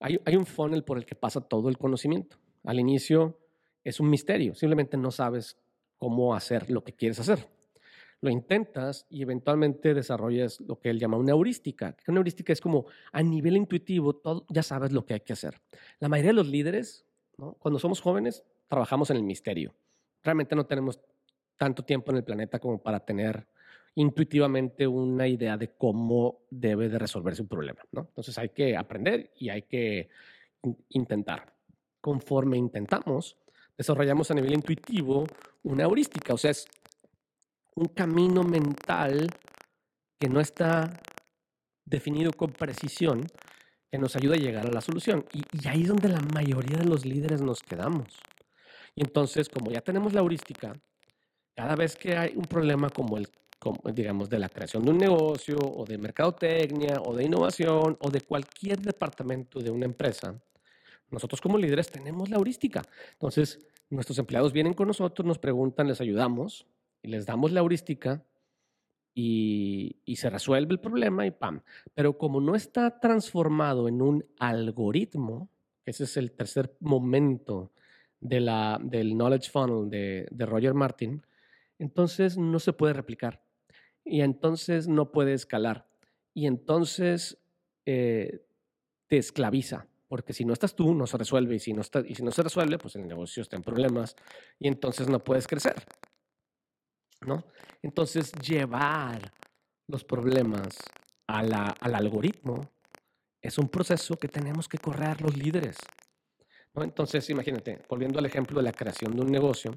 hay, 0.00 0.20
hay 0.24 0.36
un 0.36 0.46
funnel 0.46 0.84
por 0.84 0.98
el 0.98 1.06
que 1.06 1.14
pasa 1.14 1.40
todo 1.40 1.68
el 1.68 1.78
conocimiento. 1.78 2.36
Al 2.64 2.78
inicio 2.78 3.38
es 3.84 4.00
un 4.00 4.10
misterio, 4.10 4.54
simplemente 4.54 4.96
no 4.96 5.10
sabes 5.10 5.58
cómo 5.96 6.34
hacer 6.34 6.70
lo 6.70 6.84
que 6.84 6.92
quieres 6.92 7.18
hacer. 7.20 7.48
Lo 8.20 8.30
intentas 8.30 9.06
y 9.10 9.22
eventualmente 9.22 9.94
desarrollas 9.94 10.60
lo 10.60 10.78
que 10.78 10.90
él 10.90 11.00
llama 11.00 11.16
una 11.16 11.32
heurística. 11.32 11.96
Una 12.06 12.18
heurística 12.18 12.52
es 12.52 12.60
como 12.60 12.86
a 13.10 13.22
nivel 13.22 13.56
intuitivo, 13.56 14.14
todo, 14.14 14.46
ya 14.48 14.62
sabes 14.62 14.92
lo 14.92 15.04
que 15.04 15.14
hay 15.14 15.20
que 15.20 15.32
hacer. 15.32 15.60
La 15.98 16.08
mayoría 16.08 16.30
de 16.30 16.34
los 16.34 16.46
líderes 16.48 17.04
cuando 17.58 17.78
somos 17.78 18.00
jóvenes, 18.00 18.44
trabajamos 18.68 19.10
en 19.10 19.16
el 19.16 19.22
misterio. 19.22 19.74
Realmente 20.22 20.54
no 20.54 20.66
tenemos 20.66 21.00
tanto 21.56 21.84
tiempo 21.84 22.10
en 22.10 22.18
el 22.18 22.24
planeta 22.24 22.58
como 22.58 22.82
para 22.82 23.00
tener 23.00 23.46
intuitivamente 23.94 24.86
una 24.86 25.28
idea 25.28 25.56
de 25.56 25.68
cómo 25.76 26.40
debe 26.50 26.88
de 26.88 26.98
resolverse 26.98 27.42
un 27.42 27.48
problema. 27.48 27.80
Entonces 27.92 28.36
hay 28.38 28.50
que 28.50 28.76
aprender 28.76 29.32
y 29.36 29.50
hay 29.50 29.62
que 29.62 30.08
intentar. 30.90 31.54
Conforme 32.00 32.56
intentamos, 32.56 33.36
desarrollamos 33.76 34.30
a 34.30 34.34
nivel 34.34 34.54
intuitivo 34.54 35.26
una 35.62 35.84
heurística, 35.84 36.34
o 36.34 36.38
sea, 36.38 36.50
es 36.50 36.66
un 37.74 37.86
camino 37.86 38.42
mental 38.42 39.28
que 40.18 40.28
no 40.28 40.40
está 40.40 41.00
definido 41.84 42.32
con 42.32 42.52
precisión 42.52 43.26
que 43.90 43.98
nos 43.98 44.16
ayuda 44.16 44.36
a 44.36 44.38
llegar 44.38 44.66
a 44.66 44.72
la 44.72 44.80
solución. 44.80 45.26
Y, 45.32 45.42
y, 45.52 45.68
ahí 45.68 45.82
es 45.82 45.88
donde 45.88 46.08
la 46.08 46.20
mayoría 46.20 46.78
de 46.78 46.86
los 46.86 47.04
líderes 47.04 47.42
nos 47.42 47.62
quedamos. 47.62 48.18
Y 48.94 49.02
entonces, 49.02 49.48
como 49.50 49.70
ya 49.70 49.82
tenemos 49.82 50.14
la 50.14 50.20
heurística, 50.20 50.72
cada 51.54 51.76
vez 51.76 51.96
que 51.96 52.16
hay 52.16 52.34
un 52.34 52.44
problema 52.44 52.88
como 52.88 53.18
el, 53.18 53.28
como, 53.62 53.78
digamos, 53.92 54.28
de 54.28 54.40
la 54.40 54.48
creación 54.48 54.84
de 54.84 54.90
un 54.90 54.98
negocio 54.98 55.56
o 55.56 55.84
de 55.84 55.96
mercadotecnia 55.96 57.00
o 57.00 57.14
de 57.14 57.22
innovación 57.22 57.96
o 58.00 58.10
de 58.10 58.20
cualquier 58.22 58.80
departamento 58.80 59.60
de 59.60 59.70
una 59.70 59.86
empresa, 59.86 60.34
nosotros 61.12 61.40
como 61.40 61.58
líderes 61.58 61.88
tenemos 61.88 62.28
la 62.28 62.38
heurística. 62.38 62.82
Entonces, 63.12 63.64
nuestros 63.88 64.18
empleados 64.18 64.52
vienen 64.52 64.74
con 64.74 64.88
nosotros, 64.88 65.24
nos 65.24 65.38
preguntan, 65.38 65.86
les 65.86 66.00
ayudamos 66.00 66.66
y 67.02 67.08
les 67.08 67.24
damos 67.24 67.52
la 67.52 67.60
heurística 67.60 68.24
y, 69.14 69.94
y, 70.04 70.16
se 70.16 70.28
resuelve 70.28 70.72
el 70.72 70.80
problema 70.80 71.24
y 71.24 71.30
pam. 71.30 71.60
Pero 71.94 72.18
como 72.18 72.40
no 72.40 72.56
está 72.56 72.98
transformado 72.98 73.86
en 73.86 74.02
un 74.02 74.24
algoritmo, 74.40 75.48
ese 75.84 76.02
es 76.02 76.16
el 76.16 76.32
tercer 76.32 76.74
momento 76.80 77.70
de 78.18 78.40
la, 78.40 78.80
del 78.82 79.12
Knowledge 79.12 79.50
Funnel 79.50 79.88
de, 79.88 80.26
de 80.32 80.46
Roger 80.46 80.74
Martin, 80.74 81.22
entonces 81.78 82.36
no 82.36 82.58
se 82.58 82.72
puede 82.72 82.94
replicar 82.94 83.41
y 84.04 84.20
entonces 84.22 84.88
no 84.88 85.12
puede 85.12 85.32
escalar 85.32 85.88
y 86.34 86.46
entonces 86.46 87.38
eh, 87.86 88.46
te 89.08 89.18
esclaviza. 89.18 89.86
Porque 90.08 90.34
si 90.34 90.44
no 90.44 90.52
estás 90.52 90.76
tú, 90.76 90.94
no 90.94 91.06
se 91.06 91.16
resuelve. 91.16 91.54
Y 91.54 91.58
si 91.58 91.72
no, 91.72 91.80
está, 91.80 92.00
y 92.06 92.14
si 92.14 92.22
no 92.22 92.30
se 92.30 92.42
resuelve, 92.42 92.76
pues 92.76 92.96
el 92.96 93.08
negocio 93.08 93.42
está 93.42 93.56
en 93.56 93.62
problemas 93.62 94.14
y 94.58 94.68
entonces 94.68 95.08
no 95.08 95.24
puedes 95.24 95.46
crecer. 95.46 95.82
¿no? 97.26 97.44
Entonces, 97.82 98.32
llevar 98.32 99.32
los 99.86 100.04
problemas 100.04 100.76
al 101.26 101.94
algoritmo 101.94 102.70
es 103.40 103.58
un 103.58 103.68
proceso 103.68 104.16
que 104.16 104.28
tenemos 104.28 104.68
que 104.68 104.78
correr 104.78 105.20
los 105.20 105.36
líderes. 105.36 105.76
Entonces, 106.74 107.28
imagínate, 107.30 107.82
volviendo 107.88 108.18
al 108.18 108.26
ejemplo 108.26 108.58
de 108.58 108.64
la 108.64 108.72
creación 108.72 109.14
de 109.14 109.22
un 109.22 109.30
negocio, 109.30 109.74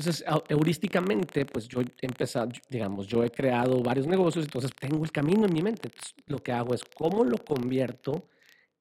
entonces, 0.00 0.24
heurísticamente, 0.48 1.44
pues 1.44 1.68
yo 1.68 1.82
he 1.82 2.06
empezado, 2.06 2.50
digamos, 2.70 3.06
yo 3.06 3.22
he 3.22 3.30
creado 3.30 3.82
varios 3.82 4.06
negocios, 4.06 4.46
entonces 4.46 4.70
tengo 4.78 5.04
el 5.04 5.12
camino 5.12 5.44
en 5.44 5.52
mi 5.52 5.60
mente. 5.60 5.88
Entonces, 5.88 6.14
lo 6.26 6.38
que 6.38 6.52
hago 6.52 6.72
es 6.72 6.82
cómo 6.96 7.22
lo 7.22 7.36
convierto 7.36 8.24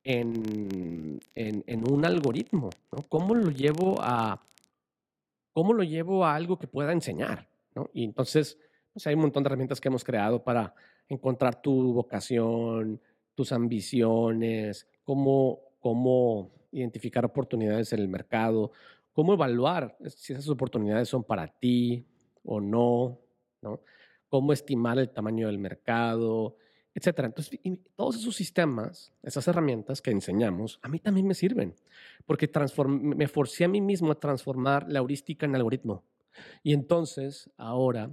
en, 0.02 1.20
en, 1.36 1.92
un 1.92 2.06
algoritmo, 2.06 2.70
¿no? 2.94 3.04
¿Cómo 3.10 3.36
lo 3.36 3.52
llevo 3.52 3.98
a, 4.00 4.42
cómo 5.52 5.74
lo 5.74 5.84
llevo 5.84 6.26
a 6.26 6.36
algo 6.36 6.58
que 6.58 6.68
pueda 6.68 6.94
enseñar. 6.94 7.50
Y 7.94 8.06
entonces, 8.06 8.58
pues 8.94 9.06
hay 9.08 9.16
un 9.16 9.22
montón 9.22 9.44
de 9.44 9.50
herramientas 9.50 9.82
que 9.82 9.90
hemos 9.90 10.06
creado 10.06 10.42
para 10.42 10.74
encontrar 11.10 11.62
tu 11.62 11.92
vocación, 11.92 13.02
tus 13.36 13.52
ambiciones, 13.52 14.88
cómo, 15.04 15.60
cómo 15.82 16.50
identificar 16.72 17.26
oportunidades 17.26 17.92
en 17.92 18.00
el 18.00 18.08
mercado, 18.08 18.72
cómo 19.20 19.34
evaluar 19.34 19.98
si 20.08 20.32
esas 20.32 20.48
oportunidades 20.48 21.10
son 21.10 21.26
para 21.26 21.46
ti 21.46 22.08
o 22.42 22.62
no, 22.62 23.20
¿no? 23.62 23.82
Cómo 24.30 24.54
estimar 24.54 24.98
el 24.98 25.10
tamaño 25.10 25.48
del 25.48 25.58
mercado, 25.58 26.56
etcétera. 26.96 27.28
Entonces, 27.28 27.60
todos 27.98 28.16
esos 28.16 28.34
sistemas, 28.34 29.12
esas 29.22 29.46
herramientas 29.50 30.02
que 30.02 30.12
enseñamos, 30.12 30.80
a 30.84 30.88
mí 30.88 31.00
también 31.00 31.28
me 31.28 31.34
sirven, 31.34 31.76
porque 32.26 32.50
me 32.88 33.28
forcé 33.28 33.66
a 33.66 33.68
mí 33.68 33.82
mismo 33.82 34.10
a 34.14 34.20
transformar 34.22 34.86
la 34.88 35.00
heurística 35.00 35.46
en 35.46 35.54
algoritmo. 35.54 36.06
Y 36.64 36.72
entonces, 36.72 37.52
ahora, 37.58 38.10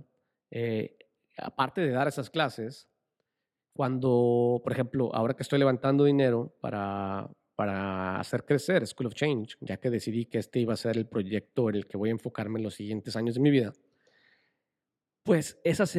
eh, 0.51 0.99
aparte 1.39 1.83
de 1.83 1.93
dar 1.93 2.09
esas 2.09 2.31
clases, 2.31 2.89
cuando, 3.73 4.61
por 4.61 4.73
ejemplo, 4.73 5.15
ahora 5.15 5.35
que 5.35 5.45
estoy 5.45 5.61
levantando 5.61 6.03
dinero 6.03 6.53
para, 6.61 7.31
para 7.57 8.21
hacer 8.21 8.45
crecer 8.45 8.87
School 8.87 9.07
of 9.07 9.15
Change, 9.15 9.57
ya 9.61 9.79
que 9.79 9.91
decidí 9.91 10.27
que 10.27 10.39
este 10.39 10.61
iba 10.61 10.75
a 10.75 10.77
ser 10.77 10.97
el 10.99 11.07
proyecto 11.07 11.71
en 11.71 11.77
el 11.77 11.87
que 11.87 11.97
voy 11.97 12.11
a 12.11 12.13
enfocarme 12.13 12.59
en 12.59 12.65
los 12.65 12.75
siguientes 12.75 13.17
años 13.17 13.35
de 13.35 13.41
mi 13.41 13.51
vida, 13.51 13.73
pues 15.23 15.59
esas 15.65 15.97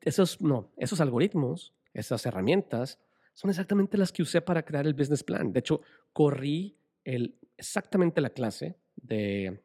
esos, 0.00 0.40
no, 0.40 0.72
esos 0.76 1.00
algoritmos, 1.00 1.74
esas 1.92 2.24
herramientas, 2.24 2.98
son 3.34 3.50
exactamente 3.50 3.98
las 3.98 4.12
que 4.12 4.22
usé 4.22 4.40
para 4.40 4.64
crear 4.64 4.86
el 4.86 4.94
business 4.94 5.24
plan. 5.24 5.52
De 5.52 5.60
hecho, 5.60 5.82
corrí 6.12 6.78
el, 7.04 7.34
exactamente 7.56 8.20
la 8.20 8.30
clase 8.30 8.76
de 8.96 9.60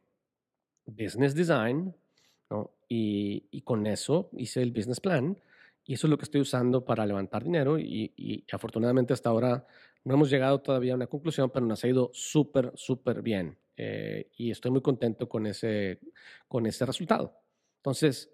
business 0.86 1.36
design 1.36 1.96
y, 2.90 3.48
y, 3.52 3.62
con 3.62 3.88
eso 3.88 4.30
hice 4.34 4.62
el 4.62 4.72
business 4.72 5.00
plan 5.00 5.40
y 5.84 5.94
eso 5.94 6.08
es 6.08 6.12
lo 6.12 6.18
que 6.18 6.26
estoy 6.26 6.42
usando 6.42 6.86
para 6.86 7.06
levantar 7.06 7.44
dinero 7.44 7.80
y, 7.80 8.14
y 8.16 8.46
afortunadamente 8.52 9.14
hasta 9.14 9.30
ahora 9.30 9.66
no 10.06 10.14
hemos 10.14 10.30
llegado 10.30 10.62
todavía 10.62 10.94
a 10.94 10.96
una 10.96 11.08
conclusión, 11.08 11.50
pero 11.50 11.66
nos 11.66 11.84
ha 11.84 11.88
ido 11.88 12.12
súper, 12.14 12.72
súper 12.76 13.22
bien. 13.22 13.58
Eh, 13.76 14.30
y 14.38 14.52
estoy 14.52 14.72
muy 14.72 14.82
contento 14.82 15.28
con 15.28 15.48
ese, 15.48 16.00
con 16.48 16.66
ese 16.66 16.86
resultado. 16.86 17.42
Entonces, 17.78 18.32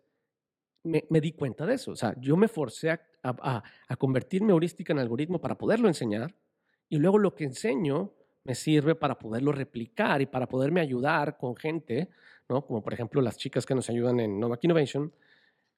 me, 0.83 1.05
me, 1.09 1.21
di 1.21 1.31
cuenta 1.31 1.65
de 1.65 1.75
eso. 1.75 1.91
O 1.91 1.95
sea, 1.95 2.13
yo 2.19 2.35
me 2.35 2.47
forcé 2.47 2.91
a, 2.91 3.01
a, 3.23 3.63
a, 3.87 3.95
convertirme 3.95 4.51
heurística 4.51 4.93
en 4.93 4.99
algoritmo 4.99 5.39
para 5.39 5.57
poderlo 5.57 5.87
enseñar 5.87 6.35
y 6.89 6.97
luego 6.97 7.17
lo 7.17 7.33
que 7.33 7.45
enseño 7.45 8.13
me 8.43 8.53
sirve 8.53 8.95
para 8.95 9.17
poderlo 9.17 9.51
replicar 9.51 10.21
y 10.21 10.25
para 10.25 10.47
poderme 10.47 10.81
ayudar 10.81 11.37
con 11.37 11.55
gente, 11.55 12.09
¿no? 12.49 12.65
como 12.65 12.83
por 12.83 12.93
ejemplo 12.93 13.21
las 13.21 13.37
chicas 13.37 13.65
que 13.65 13.75
nos 13.75 13.89
ayudan 13.89 14.19
en 14.19 14.39
Novak 14.39 14.63
Innovation, 14.63 15.13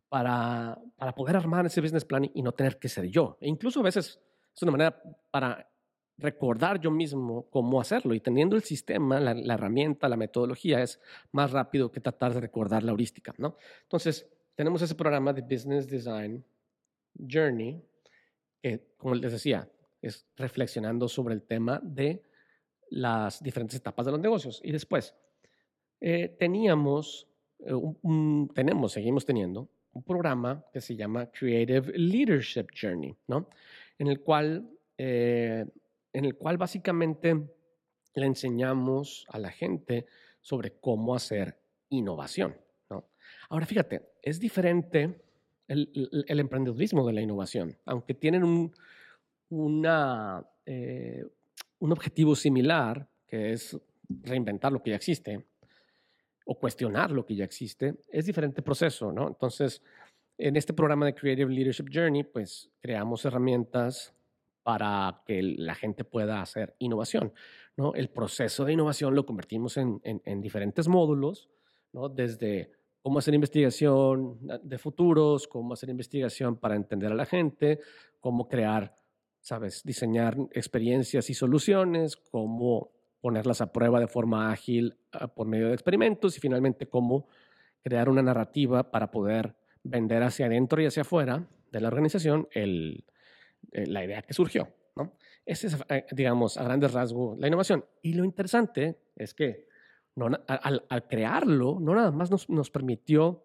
para, 0.09 0.79
para 0.95 1.13
poder 1.13 1.35
armar 1.35 1.65
ese 1.65 1.81
business 1.81 2.05
plan 2.05 2.29
y 2.33 2.41
no 2.41 2.51
tener 2.53 2.79
que 2.79 2.87
ser 2.87 3.05
yo. 3.05 3.37
E 3.41 3.49
incluso 3.49 3.79
a 3.79 3.83
veces 3.83 4.19
es 4.55 4.61
una 4.61 4.71
manera 4.71 5.01
para 5.31 5.72
recordar 6.17 6.79
yo 6.79 6.91
mismo 6.91 7.47
cómo 7.49 7.81
hacerlo 7.81 8.13
y 8.13 8.19
teniendo 8.19 8.55
el 8.55 8.63
sistema, 8.63 9.19
la, 9.19 9.53
herramienta, 9.53 10.07
la 10.07 10.17
metodología 10.17 10.81
es 10.81 10.99
más 11.31 11.51
rápido 11.51 11.91
que 11.91 11.99
tratar 11.99 12.33
de 12.33 12.41
recordar 12.41 12.83
la 12.83 12.91
heurística, 12.91 13.33
¿no? 13.37 13.57
Entonces, 13.83 14.27
tenemos 14.55 14.81
ese 14.81 14.95
programa 14.95 15.33
de 15.33 15.41
Business 15.41 15.87
Design 15.87 16.43
Journey 17.17 17.81
que, 18.61 18.93
como 18.97 19.15
les 19.15 19.31
decía, 19.31 19.67
es 20.01 20.27
reflexionando 20.35 21.07
sobre 21.07 21.33
el 21.33 21.43
tema 21.43 21.79
de 21.83 22.21
las 22.89 23.41
diferentes 23.41 23.77
etapas 23.77 24.05
de 24.05 24.11
los 24.11 24.21
negocios. 24.21 24.61
Y 24.63 24.71
después, 24.71 25.15
eh, 25.99 26.35
teníamos, 26.37 27.27
eh, 27.59 27.73
tenemos, 28.53 28.91
seguimos 28.91 29.25
teniendo, 29.25 29.69
un 29.93 30.03
programa 30.03 30.65
que 30.71 30.81
se 30.81 30.95
llama 30.95 31.27
Creative 31.27 31.97
Leadership 31.97 32.67
Journey, 32.79 33.15
¿no? 33.27 33.47
En 33.97 34.07
el 34.07 34.21
cual 34.21 34.67
eh, 34.97 35.65
en 36.13 36.25
el 36.25 36.35
cual 36.35 36.57
básicamente 36.57 37.35
le 38.15 38.25
enseñamos 38.25 39.25
a 39.29 39.39
la 39.39 39.51
gente 39.51 40.05
sobre 40.41 40.79
cómo 40.79 41.15
hacer 41.15 41.59
innovación. 41.89 42.55
¿no? 42.89 43.05
Ahora, 43.49 43.65
fíjate, 43.65 44.13
es 44.21 44.39
diferente 44.39 45.21
el, 45.67 46.25
el, 46.27 46.39
emprendedurismo 46.39 47.05
de 47.07 47.13
la 47.13 47.21
innovación, 47.21 47.77
aunque 47.85 48.13
tienen 48.13 48.71
eh, 50.65 51.25
un 51.79 51.91
objetivo 51.91 52.35
similar, 52.35 53.07
que 53.27 53.53
es 53.53 53.77
reinventar 54.07 54.71
lo 54.71 54.83
que 54.83 54.91
ya 54.91 54.95
existe 54.95 55.45
o 56.45 56.59
cuestionar 56.59 57.11
lo 57.11 57.25
que 57.25 57.35
ya 57.35 57.45
existe, 57.45 57.95
es 58.09 58.25
diferente 58.25 58.61
proceso. 58.61 59.09
Entonces, 59.09 59.81
en 60.37 60.57
este 60.57 60.73
programa 60.73 61.05
de 61.05 61.15
Creative 61.15 61.51
Leadership 61.51 61.85
Journey, 61.91 62.23
pues 62.23 62.69
creamos 62.81 63.23
herramientas 63.23 64.13
para 64.63 65.21
que 65.25 65.43
la 65.43 65.75
gente 65.75 66.03
pueda 66.05 66.41
hacer 66.41 66.75
innovación. 66.79 67.33
¿no? 67.75 67.93
El 67.93 68.09
proceso 68.09 68.65
de 68.65 68.73
innovación 68.73 69.13
lo 69.13 69.25
convertimos 69.25 69.77
en, 69.77 70.01
en, 70.03 70.41
diferentes 70.41 70.87
módulos, 70.87 71.49
¿no? 71.91 72.09
desde 72.09 72.71
cómo 73.01 73.19
hacer 73.19 73.33
investigación 73.33 74.39
de 74.63 74.77
futuros, 74.77 75.47
cómo 75.47 75.73
hacer 75.73 75.89
investigación 75.89 76.55
para 76.55 76.75
entender 76.75 77.11
a 77.11 77.15
la 77.15 77.25
gente, 77.25 77.81
cómo 78.19 78.47
crear, 78.47 78.97
sabes, 79.41 79.83
diseñar 79.83 80.37
experiencias 80.51 81.29
y 81.29 81.33
soluciones, 81.33 82.15
cómo 82.15 82.91
ponerlas 83.19 83.61
a 83.61 83.71
prueba 83.71 83.99
de 83.99 84.07
forma 84.07 84.51
ágil 84.51 84.97
ah, 85.11 85.27
por 85.27 85.47
medio 85.47 85.67
de 85.67 85.73
experimentos 85.73 86.37
y 86.37 86.39
finalmente 86.39 86.87
cómo 86.87 87.27
crear 87.81 88.07
una 88.07 88.21
narrativa 88.21 88.91
para 88.91 89.11
poder 89.11 89.55
vender 89.83 90.23
hacia 90.23 90.45
adentro 90.45 90.81
y 90.81 90.85
hacia 90.85 91.01
afuera 91.01 91.47
de 91.71 91.81
la 91.81 91.89
organización 91.89 92.47
el, 92.51 93.03
eh, 93.71 93.87
la 93.87 94.03
idea 94.03 94.21
que 94.21 94.33
surgió. 94.33 94.67
¿no? 94.95 95.13
Ese 95.45 95.67
es, 95.67 95.77
eh, 95.89 96.05
digamos, 96.11 96.57
a 96.57 96.63
grandes 96.63 96.93
rasgos 96.93 97.37
la 97.39 97.47
innovación. 97.47 97.85
Y 98.01 98.13
lo 98.13 98.23
interesante 98.23 98.97
es 99.15 99.33
que 99.33 99.67
al, 100.47 101.07
crearlo, 101.07 101.79
no 101.79 101.95
nada 101.95 102.11
más 102.11 102.29
nos, 102.29 102.49
nos 102.49 102.69
permitió 102.69 103.43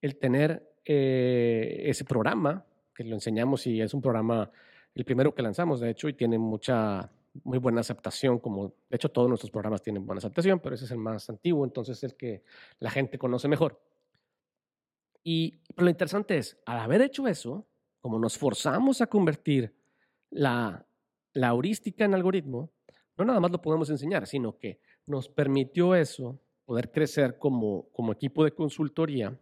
el 0.00 0.16
tener 0.16 0.74
eh, 0.84 1.82
ese 1.86 2.04
programa, 2.04 2.64
que 2.94 3.04
lo 3.04 3.14
enseñamos 3.14 3.66
y 3.66 3.80
es 3.80 3.94
un 3.94 4.02
programa, 4.02 4.50
el 4.94 5.04
primero 5.04 5.34
que 5.34 5.42
lanzamos, 5.42 5.80
de 5.80 5.90
hecho, 5.90 6.08
y 6.08 6.14
tiene 6.14 6.38
mucha, 6.38 7.10
muy 7.42 7.58
buena 7.58 7.80
aceptación, 7.80 8.38
como 8.38 8.74
de 8.88 8.96
hecho 8.96 9.08
todos 9.08 9.28
nuestros 9.28 9.50
programas 9.50 9.82
tienen 9.82 10.04
buena 10.04 10.18
aceptación, 10.18 10.60
pero 10.60 10.74
ese 10.74 10.84
es 10.84 10.90
el 10.90 10.98
más 10.98 11.28
antiguo, 11.30 11.64
entonces 11.64 11.96
es 11.96 12.04
el 12.04 12.16
que 12.16 12.42
la 12.80 12.90
gente 12.90 13.18
conoce 13.18 13.48
mejor. 13.48 13.80
Y 15.22 15.60
lo 15.76 15.88
interesante 15.88 16.36
es, 16.36 16.60
al 16.66 16.80
haber 16.80 17.00
hecho 17.00 17.26
eso, 17.26 17.66
como 18.04 18.18
nos 18.18 18.36
forzamos 18.36 19.00
a 19.00 19.06
convertir 19.06 19.74
la, 20.28 20.86
la 21.32 21.48
heurística 21.48 22.04
en 22.04 22.12
algoritmo, 22.12 22.70
no 23.16 23.24
nada 23.24 23.40
más 23.40 23.50
lo 23.50 23.62
podemos 23.62 23.88
enseñar, 23.88 24.26
sino 24.26 24.58
que 24.58 24.78
nos 25.06 25.30
permitió 25.30 25.94
eso, 25.94 26.38
poder 26.66 26.90
crecer 26.90 27.38
como, 27.38 27.88
como 27.92 28.12
equipo 28.12 28.44
de 28.44 28.52
consultoría 28.52 29.40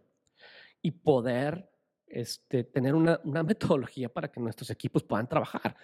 y 0.81 0.91
poder 0.91 1.69
este, 2.07 2.63
tener 2.63 2.95
una, 2.95 3.19
una, 3.25 3.43
metodología 3.43 4.07
para 4.07 4.31
que 4.31 4.39
nuestros 4.39 4.69
equipos 4.69 5.03
puedan 5.03 5.27
trabajar. 5.27 5.75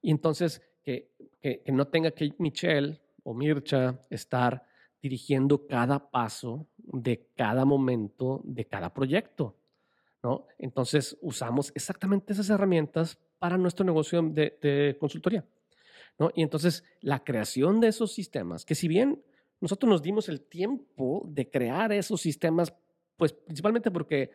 Y 0.00 0.12
entonces, 0.12 0.62
que, 0.84 1.10
que, 1.42 1.64
que, 1.64 1.72
no 1.72 1.88
tenga 1.88 2.12
que 2.12 2.36
Michelle 2.38 3.00
o 3.24 3.34
Mircha 3.34 4.00
estar 4.10 4.64
dirigiendo 5.02 5.66
cada 5.66 6.08
paso 6.08 6.68
de 6.76 7.32
cada 7.34 7.64
momento 7.64 8.42
de 8.44 8.64
cada 8.64 8.94
proyecto. 8.94 9.56
¿No? 10.22 10.46
Entonces, 10.58 11.16
usamos 11.20 11.72
exactamente 11.74 12.32
esas 12.32 12.50
herramientas 12.50 13.18
para 13.38 13.56
nuestro 13.56 13.84
negocio 13.84 14.22
de, 14.22 14.96
consultoría. 14.98 15.46
¿no? 16.18 16.30
Y 16.34 16.42
entonces, 16.42 16.84
la 17.00 17.22
creación 17.22 17.80
de 17.80 17.88
esos 17.88 18.12
sistemas, 18.12 18.64
que 18.64 18.74
si 18.74 18.88
bien 18.88 19.22
nosotros 19.60 19.90
nos 19.90 20.02
dimos 20.02 20.28
el 20.28 20.40
tiempo 20.40 21.22
de 21.28 21.50
crear 21.50 21.92
esos 21.92 22.20
sistemas, 22.20 22.74
pues 23.16 23.32
principalmente 23.32 23.90
porque 23.90 24.30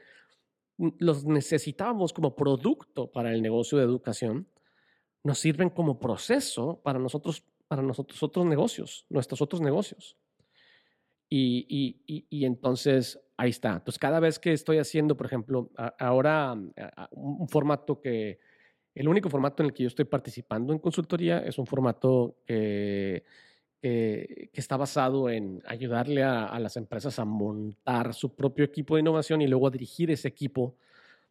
los 0.78 1.26
necesitábamos 1.26 2.14
como 2.14 2.36
producto 2.36 3.12
para 3.12 3.32
el 3.32 3.42
negocio 3.42 3.78
de 3.78 3.84
educación, 3.84 4.48
nos 5.24 5.40
sirven 5.40 5.70
como 5.70 6.00
proceso 6.00 6.82
para 6.84 7.00
nosotros, 7.00 7.46
para 7.68 7.82
nosotros 7.82 8.22
otros 8.22 8.46
negocios, 8.46 9.06
nuestros 9.10 9.42
otros 9.42 9.62
negocios. 9.62 10.18
Y, 11.30 11.66
y, 12.08 12.26
y, 12.30 12.46
entonces 12.46 13.20
ahí 13.38 13.50
está. 13.50 13.74
Entonces 13.74 13.98
cada 13.98 14.20
vez 14.20 14.38
que 14.38 14.54
estoy 14.54 14.78
haciendo, 14.78 15.18
por 15.18 15.26
ejemplo, 15.26 15.72
ahora 15.98 16.56
un 17.12 17.50
formato 17.50 18.00
que, 18.00 18.40
el 18.94 19.08
único 19.08 19.30
formato 19.30 19.64
en 19.64 19.68
el 19.68 19.74
que 19.74 19.84
yo 19.84 19.88
estoy 19.88 20.06
participando 20.06 20.72
en 20.72 20.78
consultoría 20.80 21.40
es 21.40 21.58
un 21.58 21.66
formato 21.66 22.38
que 22.46 23.24
que 23.84 24.50
está 24.54 24.78
basado 24.78 25.30
en 25.30 25.62
ayudarle 25.66 26.24
a, 26.24 26.58
las 26.58 26.78
empresas 26.78 27.20
a 27.20 27.26
montar 27.26 28.14
su 28.14 28.34
propio 28.34 28.64
equipo 28.64 28.96
de 28.96 29.02
innovación 29.02 29.42
y 29.42 29.48
luego 29.48 29.68
a 29.68 29.72
dirigir 29.72 30.10
ese 30.10 30.30
equipo 30.30 30.78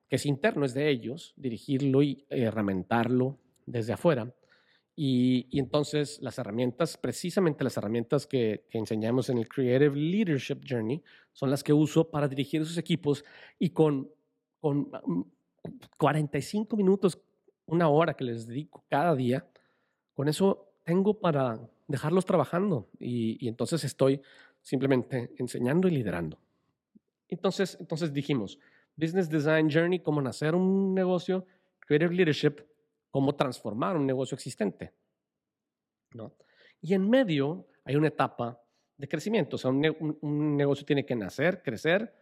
que 0.07 0.17
es 0.17 0.27
interno, 0.27 0.67
es 0.67 0.75
de 0.75 0.91
ellos, 0.91 1.33
dirigirlo 1.37 2.03
y 2.03 2.27
herramentarlo 2.29 3.39
desde 3.65 3.95
afuera. 3.95 4.35
Y, 4.95 5.49
entonces 5.59 6.21
las 6.21 6.39
herramientas, 6.39 6.99
precisamente 6.99 7.65
las 7.65 7.77
herramientas 7.77 8.27
que, 8.27 8.67
enseñamos 8.71 9.31
en 9.31 9.39
el 9.39 9.49
Creative 9.49 9.97
Leadership 9.97 10.61
Journey, 10.69 11.03
son 11.33 11.51
las 11.51 11.65
que 11.65 11.73
uso 11.73 12.11
para 12.11 12.29
dirigir 12.29 12.61
esos 12.63 12.77
equipos 12.77 13.25
y 13.59 13.71
con, 13.71 14.11
con 14.61 14.91
45 15.97 16.77
mm, 16.77 16.79
minutos, 16.79 17.19
una 17.67 17.89
hora 17.89 18.15
que 18.15 18.25
les 18.25 18.47
dedico 18.47 18.85
cada 18.89 19.15
día, 19.15 19.47
con 20.15 20.29
eso 20.29 20.69
tengo 20.85 21.15
para 21.15 21.59
dejarlos 21.89 22.25
trabajando 22.27 22.89
y, 22.99 23.49
entonces 23.49 23.85
estoy 23.85 24.21
simplemente 24.61 25.33
enseñando 25.39 25.89
y 25.89 25.93
liderando. 25.93 26.39
Entonces, 27.29 27.77
entonces 27.81 28.13
dijimos, 28.13 28.59
Business 28.97 29.31
Design 29.31 29.71
Journey, 29.71 30.01
cómo 30.01 30.21
nacer 30.21 30.55
un 30.55 30.95
negocio, 30.95 31.47
Creative 31.81 32.15
Leadership, 32.15 32.57
cómo 33.12 33.37
transformar 33.37 33.96
un 33.96 34.05
negocio 34.05 34.35
existente. 34.35 34.92
¿no? 36.14 36.35
Y 36.81 36.94
en 36.94 37.09
medio 37.09 37.68
hay 37.85 37.94
una 37.94 38.09
etapa 38.09 38.61
de 38.96 39.07
crecimiento, 39.09 39.55
o 39.55 39.59
sea, 39.59 39.70
un, 39.70 40.18
un, 40.20 40.57
negocio 40.57 40.85
tiene 40.85 41.07
que 41.07 41.14
nacer, 41.14 41.62
crecer 41.62 42.12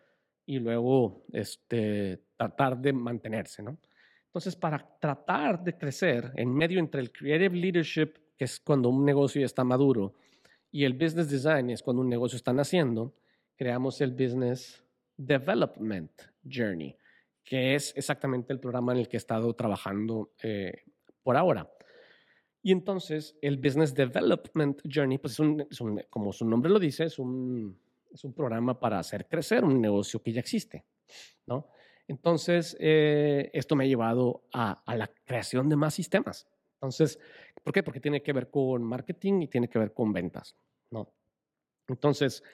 y 0.45 0.59
luego 0.59 1.25
este, 1.33 2.25
tratar 2.37 2.77
de 2.77 2.93
mantenerse. 2.93 3.63
¿no? 3.63 3.79
Entonces, 4.27 4.55
para 4.57 4.99
tratar 5.01 5.65
de 5.65 5.79
crecer 5.79 6.33
en 6.37 6.55
medio 6.55 6.79
entre 6.79 7.01
el 7.01 7.11
Creative 7.11 7.57
Leadership 7.57 8.21
que 8.41 8.45
es 8.45 8.59
cuando 8.59 8.89
un 8.89 9.05
negocio 9.05 9.39
ya 9.39 9.45
está 9.45 9.65
maduro, 9.65 10.15
y 10.71 10.85
el 10.85 10.95
business 10.95 11.29
design 11.29 11.69
es 11.69 11.83
cuando 11.83 12.01
un 12.01 12.09
negocio 12.09 12.37
está 12.37 12.55
naciendo, 12.55 13.15
creamos 13.55 14.01
el 14.01 14.13
business 14.13 14.83
development 15.15 16.11
journey, 16.43 16.97
que 17.51 17.75
es 17.75 17.93
exactamente 17.97 18.53
el 18.53 18.61
programa 18.61 18.93
en 18.93 18.99
el 18.99 19.09
que 19.09 19.17
he 19.17 19.19
estado 19.19 19.53
trabajando 19.55 20.31
eh, 20.41 20.85
por 21.25 21.37
ahora. 21.37 21.69
Y 22.63 22.71
entonces 22.71 23.37
el 23.43 23.57
Business 23.57 23.93
Development 23.93 24.81
Journey, 24.85 25.19
pues 25.19 25.33
es 25.33 25.81
un, 25.81 26.01
como 26.09 26.33
su 26.33 26.45
nombre 26.45 26.71
lo 26.71 26.79
dice, 26.79 27.07
es 27.07 27.19
un, 27.19 27.77
es 28.13 28.23
un 28.23 28.35
programa 28.35 28.79
para 28.79 29.01
hacer 29.01 29.27
crecer 29.27 29.65
un 29.65 29.81
negocio 29.81 30.23
que 30.23 30.33
ya 30.33 30.39
existe, 30.39 30.85
¿no? 31.47 31.67
Entonces, 32.07 32.77
eh, 32.79 33.51
esto 33.53 33.75
me 33.75 33.83
ha 33.83 33.89
llevado 33.89 34.45
a, 34.53 34.85
a, 34.87 34.97
la 34.97 35.09
creación 35.09 35.69
de 35.69 35.75
más 35.75 35.93
sistemas. 35.93 36.47
Entonces, 36.75 37.19
¿por 37.65 37.73
qué? 37.73 37.83
Porque 37.83 37.99
tiene 37.99 38.23
que 38.23 38.33
ver 38.33 38.49
con 38.49 38.85
marketing 38.85 39.43
y 39.43 39.49
tiene 39.49 39.69
que 39.69 39.81
ver 39.81 39.93
con 39.93 40.13
ventas, 40.13 40.55
¿no? 40.93 41.13
Entonces, 41.89 42.45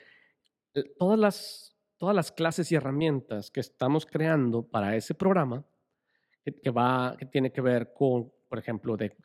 todas 0.97 1.19
las, 1.19 1.76
todas 1.97 2.15
las 2.15 2.31
clases 2.31 2.71
y 2.71 2.75
herramientas 2.75 3.51
que 3.51 3.59
estamos 3.59 4.05
creando 4.05 4.63
para 4.63 4.95
ese 4.95 5.15
programa, 5.15 5.65
que, 6.63 6.69
va, 6.69 7.15
que 7.17 7.25
tiene 7.25 7.51
que 7.51 7.61
ver 7.61 7.93
con, 7.93 8.31
por 8.47 8.59
ejemplo, 8.59 8.95
de 8.95 9.15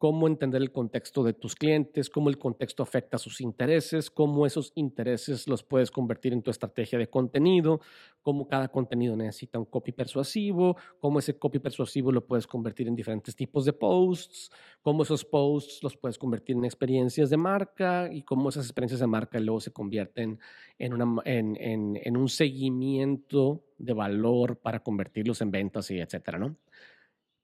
cómo 0.00 0.26
entender 0.28 0.62
el 0.62 0.72
contexto 0.72 1.22
de 1.22 1.34
tus 1.34 1.54
clientes, 1.54 2.08
cómo 2.08 2.30
el 2.30 2.38
contexto 2.38 2.82
afecta 2.82 3.18
sus 3.18 3.42
intereses, 3.42 4.10
cómo 4.10 4.46
esos 4.46 4.72
intereses 4.74 5.46
los 5.46 5.62
puedes 5.62 5.90
convertir 5.90 6.32
en 6.32 6.40
tu 6.40 6.50
estrategia 6.50 6.98
de 6.98 7.10
contenido, 7.10 7.82
cómo 8.22 8.48
cada 8.48 8.68
contenido 8.68 9.14
necesita 9.14 9.58
un 9.58 9.66
copy 9.66 9.92
persuasivo, 9.92 10.74
cómo 11.00 11.18
ese 11.18 11.38
copy 11.38 11.58
persuasivo 11.58 12.12
lo 12.12 12.24
puedes 12.26 12.46
convertir 12.46 12.88
en 12.88 12.96
diferentes 12.96 13.36
tipos 13.36 13.66
de 13.66 13.74
posts, 13.74 14.50
cómo 14.80 15.02
esos 15.02 15.22
posts 15.22 15.82
los 15.82 15.98
puedes 15.98 16.16
convertir 16.16 16.56
en 16.56 16.64
experiencias 16.64 17.28
de 17.28 17.36
marca 17.36 18.08
y 18.10 18.22
cómo 18.22 18.48
esas 18.48 18.64
experiencias 18.64 19.00
de 19.00 19.06
marca 19.06 19.38
luego 19.38 19.60
se 19.60 19.70
convierten 19.70 20.38
en, 20.78 20.94
una, 20.94 21.20
en, 21.26 21.58
en, 21.60 22.00
en 22.02 22.16
un 22.16 22.30
seguimiento 22.30 23.64
de 23.76 23.92
valor 23.92 24.56
para 24.56 24.82
convertirlos 24.82 25.42
en 25.42 25.50
ventas 25.50 25.90
y 25.90 26.00
etcétera, 26.00 26.38
¿no? 26.38 26.56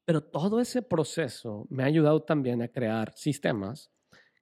Pero 0.07 0.23
todo 0.23 0.61
ese 0.61 0.81
proceso 0.81 1.67
me 1.69 1.83
ha 1.83 1.87
ayudado 1.87 2.23
también 2.23 2.63
a 2.63 2.69
crear 2.69 3.13
sistemas 3.15 3.91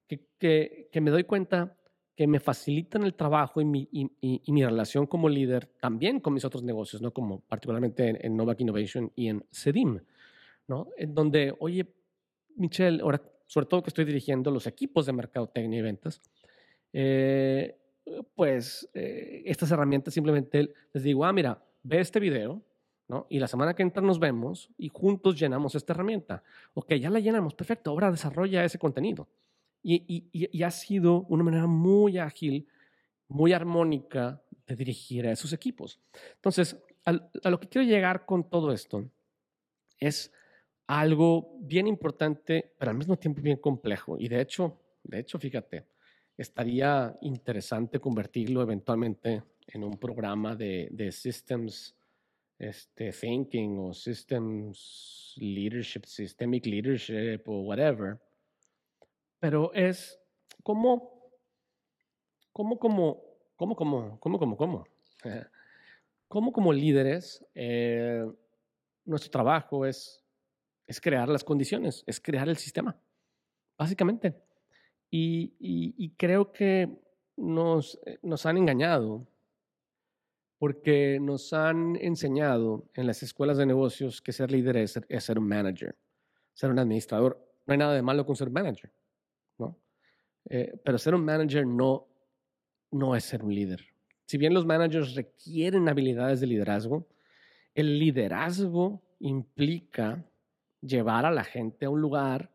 que, 0.07 0.87
me 1.01 1.11
doy 1.11 1.25
cuenta 1.25 1.75
que 2.15 2.27
me 2.27 2.39
facilitan 2.39 3.03
el 3.03 3.15
trabajo 3.15 3.59
y 3.59 3.65
mi, 3.65 4.63
relación 4.63 5.07
como 5.07 5.27
líder 5.27 5.65
también 5.81 6.21
con 6.21 6.33
mis 6.33 6.45
otros 6.45 6.63
negocios, 6.63 7.01
¿no? 7.01 7.11
Como 7.11 7.41
particularmente 7.41 8.07
en, 8.07 8.17
en 8.21 8.37
Novak 8.37 8.61
Innovation 8.61 9.11
y 9.15 9.27
en 9.27 9.43
Sedim, 9.51 9.99
¿no? 10.67 10.87
En 10.97 11.13
donde, 11.13 11.53
oye, 11.59 11.93
Michelle, 12.55 13.01
ahora, 13.01 13.21
sobre 13.47 13.65
todo 13.65 13.83
que 13.83 13.89
estoy 13.89 14.05
dirigiendo 14.05 14.51
los 14.51 14.67
equipos 14.67 15.05
de 15.05 15.13
mercadotecnia 15.13 15.79
y 15.79 15.81
ventas, 15.81 16.21
eh, 16.93 17.75
pues 18.35 18.89
eh, 18.93 19.43
estas 19.45 19.71
herramientas 19.71 20.13
simplemente 20.13 20.73
les 20.93 21.03
digo, 21.03 21.25
ah, 21.25 21.33
mira, 21.33 21.61
ve 21.83 21.99
este 21.99 22.19
video, 22.19 22.61
y 23.29 23.39
la 23.39 23.47
semana 23.47 23.75
que 23.75 23.83
entra 23.83 24.01
nos 24.01 24.19
vemos 24.19 24.69
y 24.77 24.89
juntos 24.89 25.39
llenamos 25.39 25.75
esta 25.75 25.93
herramienta. 25.93 26.43
Ok, 26.73 26.93
ya 26.95 27.09
la 27.09 27.19
llenamos, 27.19 27.53
perfecto, 27.53 27.91
ahora 27.91 28.11
desarrolla 28.11 28.63
ese 28.63 28.79
contenido. 28.79 29.27
Y, 29.83 30.29
y, 30.31 30.63
ha 30.63 30.71
sido 30.71 31.27
una 31.29 31.43
manera 31.43 31.67
muy 31.67 32.17
ágil, 32.17 32.67
muy 33.27 33.53
armónica 33.53 34.41
de 34.65 34.75
dirigir 34.75 35.27
a 35.27 35.31
esos 35.31 35.53
equipos. 35.53 35.99
Entonces, 36.33 36.75
a 37.05 37.49
lo 37.51 37.59
que 37.59 37.69
quiero 37.69 37.87
llegar 37.87 38.25
con 38.25 38.49
todo 38.49 38.71
esto 38.71 39.07
es 39.99 40.33
algo 40.87 41.55
bien 41.59 41.85
importante, 41.85 42.73
pero 42.79 42.89
al 42.89 42.97
mismo 42.97 43.15
tiempo 43.17 43.41
bien 43.43 43.57
complejo. 43.57 44.17
Y 44.17 44.27
de 44.27 44.41
hecho, 44.41 44.81
de 45.03 45.19
hecho, 45.19 45.37
fíjate, 45.37 45.85
estaría 46.35 47.15
interesante 47.21 47.99
convertirlo 47.99 48.63
eventualmente 48.63 49.43
en 49.67 49.83
un 49.83 49.99
programa 49.99 50.55
de, 50.55 50.87
de 50.91 51.11
systems 51.11 51.95
este, 52.57 53.11
thinking 53.11 53.77
o 53.79 53.93
systems 53.93 55.33
leadership, 55.37 56.05
systemic 56.05 56.65
leadership 56.65 57.41
o 57.45 57.61
whatever. 57.61 58.17
Pero 59.39 59.73
es 59.73 60.19
como, 60.63 61.31
como, 62.51 62.79
como, 62.79 63.21
como, 63.55 63.75
como, 63.75 64.19
como, 64.19 64.39
como, 64.39 64.85
como, 66.27 66.51
como, 66.51 66.73
líderes, 66.73 67.45
eh, 67.53 68.25
nuestro 69.05 69.29
trabajo 69.29 69.85
es, 69.85 70.23
es 70.87 70.99
crear 70.99 71.29
las 71.29 71.43
condiciones, 71.43 72.03
es 72.07 72.19
crear 72.19 72.49
el 72.49 72.57
sistema, 72.57 72.97
básicamente. 73.77 74.33
Y, 75.11 75.53
y, 75.59 75.93
y 75.97 76.09
creo 76.11 76.51
que 76.51 76.97
nos, 77.37 77.99
nos 78.21 78.45
han 78.45 78.57
engañado 78.57 79.27
porque 80.65 81.19
nos 81.21 81.53
han 81.53 81.95
enseñado 81.97 82.89
en 82.95 83.05
las 83.05 83.21
escuelas 83.21 83.57
de 83.57 83.67
negocios 83.67 84.19
que 84.19 84.31
ser 84.31 84.49
líder 84.49 84.77
es, 84.77 84.99
ser 85.19 85.37
un 85.37 85.47
manager, 85.47 85.95
ser 86.55 86.71
un 86.71 86.79
administrador. 86.79 87.39
No 87.67 87.73
hay 87.73 87.77
nada 87.77 87.93
de 87.93 88.01
malo 88.01 88.25
con 88.25 88.35
ser 88.35 88.49
manager, 88.49 88.91
¿no? 89.59 89.77
Eh, 90.49 90.75
pero 90.83 90.97
ser 90.97 91.13
un 91.13 91.23
manager 91.23 91.67
no, 91.67 92.07
no 92.89 93.15
es 93.15 93.25
ser 93.25 93.43
un 93.43 93.53
líder. 93.53 93.85
Si 94.25 94.39
bien 94.39 94.55
los 94.55 94.65
managers 94.65 95.13
requieren 95.13 95.87
habilidades 95.87 96.39
de 96.39 96.47
liderazgo, 96.47 97.07
el 97.75 97.99
liderazgo 97.99 99.03
implica 99.19 100.25
llevar 100.81 101.27
a 101.27 101.31
la 101.31 101.43
gente 101.43 101.85
a 101.85 101.91
un 101.91 102.01
lugar 102.01 102.49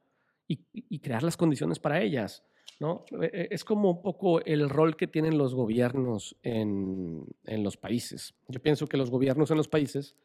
y, 0.49 0.99
crear 0.99 1.23
las 1.23 1.37
condiciones 1.37 1.79
para 1.79 2.01
ellas. 2.01 2.43
E, 2.81 3.31
e, 3.33 3.49
es 3.51 3.65
como 3.65 3.91
un 3.91 4.03
poco 4.03 4.43
el 4.45 4.71
rol 4.71 4.97
que 4.97 5.07
tienen 5.07 5.37
los 5.37 5.55
gobiernos 5.55 6.37
en, 6.43 7.27
en 7.45 7.63
los 7.63 7.77
países. 7.77 8.35
Yo 8.49 8.61
pienso 8.61 8.87
que 8.87 8.97
los 8.97 9.11
gobiernos 9.11 9.51
en 9.51 9.59
los 9.59 9.69
países, 9.69 10.17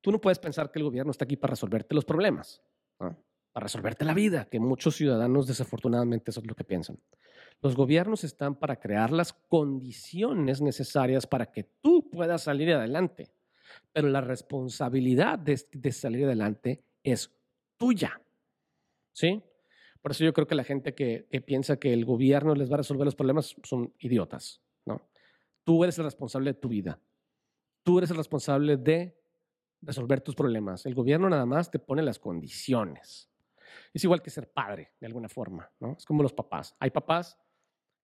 tú 0.00 0.12
no 0.12 0.20
puedes 0.20 0.38
pensar 0.38 0.70
que 0.70 0.78
el 0.78 0.84
gobierno 0.84 1.10
está 1.10 1.24
aquí 1.24 1.36
para 1.36 1.52
resolverte 1.52 1.94
los 1.94 2.04
problemas, 2.04 2.62
para 2.98 3.64
resolverte 3.64 4.04
la 4.04 4.12
vida, 4.12 4.44
que 4.44 4.60
muchos 4.60 4.96
ciudadanos 4.96 5.46
desafortunadamente 5.46 6.30
eso 6.30 6.40
es 6.40 6.46
lo 6.46 6.54
que 6.54 6.64
piensan. 6.64 6.98
Los 7.62 7.74
gobiernos 7.74 8.22
están 8.22 8.54
para 8.54 8.76
crear 8.76 9.10
las 9.10 9.32
condiciones 9.32 10.60
necesarias 10.60 11.26
para 11.26 11.50
que 11.50 11.64
tú 11.64 12.08
puedas 12.10 12.42
salir 12.42 12.72
adelante, 12.72 13.32
pero 13.92 14.08
la 14.08 14.20
responsabilidad 14.20 15.38
de, 15.38 15.60
de 15.72 15.92
salir 15.92 16.26
adelante 16.26 16.84
es 17.02 17.30
tuya. 17.78 18.20
¿Sí? 19.12 19.42
Por 20.00 20.12
eso 20.12 20.24
yo 20.24 20.32
creo 20.32 20.46
que 20.46 20.54
la 20.54 20.64
gente 20.64 20.94
que, 20.94 21.26
piensa 21.44 21.78
que 21.78 21.92
el 21.92 22.04
gobierno 22.04 22.54
les 22.54 22.70
va 22.70 22.74
a 22.74 22.78
resolver 22.78 23.04
los 23.04 23.16
problemas 23.16 23.56
son 23.62 23.92
idiotas, 23.98 24.62
¿no? 24.86 25.02
Tú 25.64 25.84
eres 25.84 25.98
el 25.98 26.04
responsable 26.04 26.52
de 26.52 26.60
tu 26.60 26.68
vida. 26.68 27.00
Tú 27.82 27.98
eres 27.98 28.10
el 28.10 28.16
responsable 28.16 28.76
de 28.76 29.18
resolver 29.82 30.20
tus 30.20 30.34
problemas. 30.34 30.86
El 30.86 30.94
gobierno 30.94 31.28
nada 31.28 31.46
más 31.46 31.70
te 31.70 31.78
pone 31.78 32.02
las 32.02 32.18
condiciones. 32.18 33.30
Es 33.92 34.04
igual 34.04 34.22
que 34.22 34.30
ser 34.30 34.50
padre, 34.50 34.92
de 35.00 35.06
alguna 35.06 35.28
forma, 35.28 35.70
¿no? 35.80 35.96
Es 35.98 36.04
como 36.04 36.22
los 36.22 36.32
papás. 36.32 36.74
Hay 36.78 36.90
papás 36.90 37.38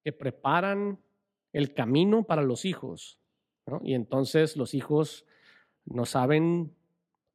que 0.02 0.12
preparan 0.12 1.00
el 1.52 1.72
camino 1.72 2.24
para 2.24 2.42
los 2.42 2.64
hijos, 2.64 3.18
¿no? 3.66 3.80
Y 3.82 3.94
entonces 3.94 4.56
los 4.56 4.74
hijos 4.74 5.24
no 5.84 6.04
saben 6.04 6.74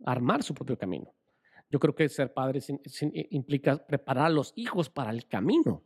armar 0.05 0.43
su 0.43 0.53
propio 0.53 0.77
camino. 0.77 1.13
Yo 1.69 1.79
creo 1.79 1.93
que 1.93 2.09
ser 2.09 2.33
padre 2.33 2.59
implica 3.29 3.77
preparar 3.77 4.25
a 4.25 4.29
los 4.29 4.53
hijos 4.55 4.89
para 4.89 5.11
el 5.11 5.27
camino. 5.27 5.83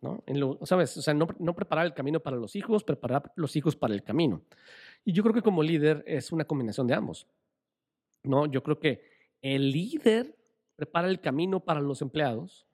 ¿no? 0.00 0.22
¿Sabes? 0.62 0.96
O 0.96 1.02
sea, 1.02 1.14
no, 1.14 1.26
no, 1.38 1.54
preparar 1.54 1.86
el 1.86 1.94
camino 1.94 2.20
para 2.20 2.36
los 2.36 2.54
hijos, 2.54 2.84
preparar 2.84 3.32
los 3.34 3.56
hijos 3.56 3.74
para 3.74 3.94
el 3.94 4.02
camino. 4.02 4.42
Y 5.04 5.12
yo 5.12 5.22
creo 5.22 5.34
que 5.34 5.42
como 5.42 5.62
líder 5.62 6.04
es 6.06 6.30
una 6.30 6.44
combinación 6.44 6.86
de 6.86 6.94
ambos. 6.94 7.26
¿no? 8.22 8.46
Yo 8.46 8.62
creo 8.62 8.78
que 8.78 9.02
el 9.42 9.72
líder 9.72 10.36
prepara 10.76 11.08
el 11.08 11.20
camino 11.20 11.60
para 11.60 11.80
los 11.80 12.02
empleados 12.02 12.66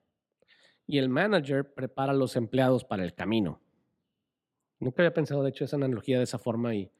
y 0.85 0.99
el 0.99 1.09
manager 1.09 1.73
prepara 1.73 2.11
a 2.11 2.15
los 2.15 2.35
empleados 2.35 2.83
para 2.83 3.03
el 3.03 3.15
camino. 3.15 3.59
Nunca 4.79 5.01
había 5.01 5.13
pensado, 5.13 5.41
de 5.41 5.49
hecho, 5.49 5.65
esa 5.65 5.77
analogía 5.77 6.17
de 6.17 6.25
esa 6.25 6.37
forma 6.37 6.75
y 6.75 6.91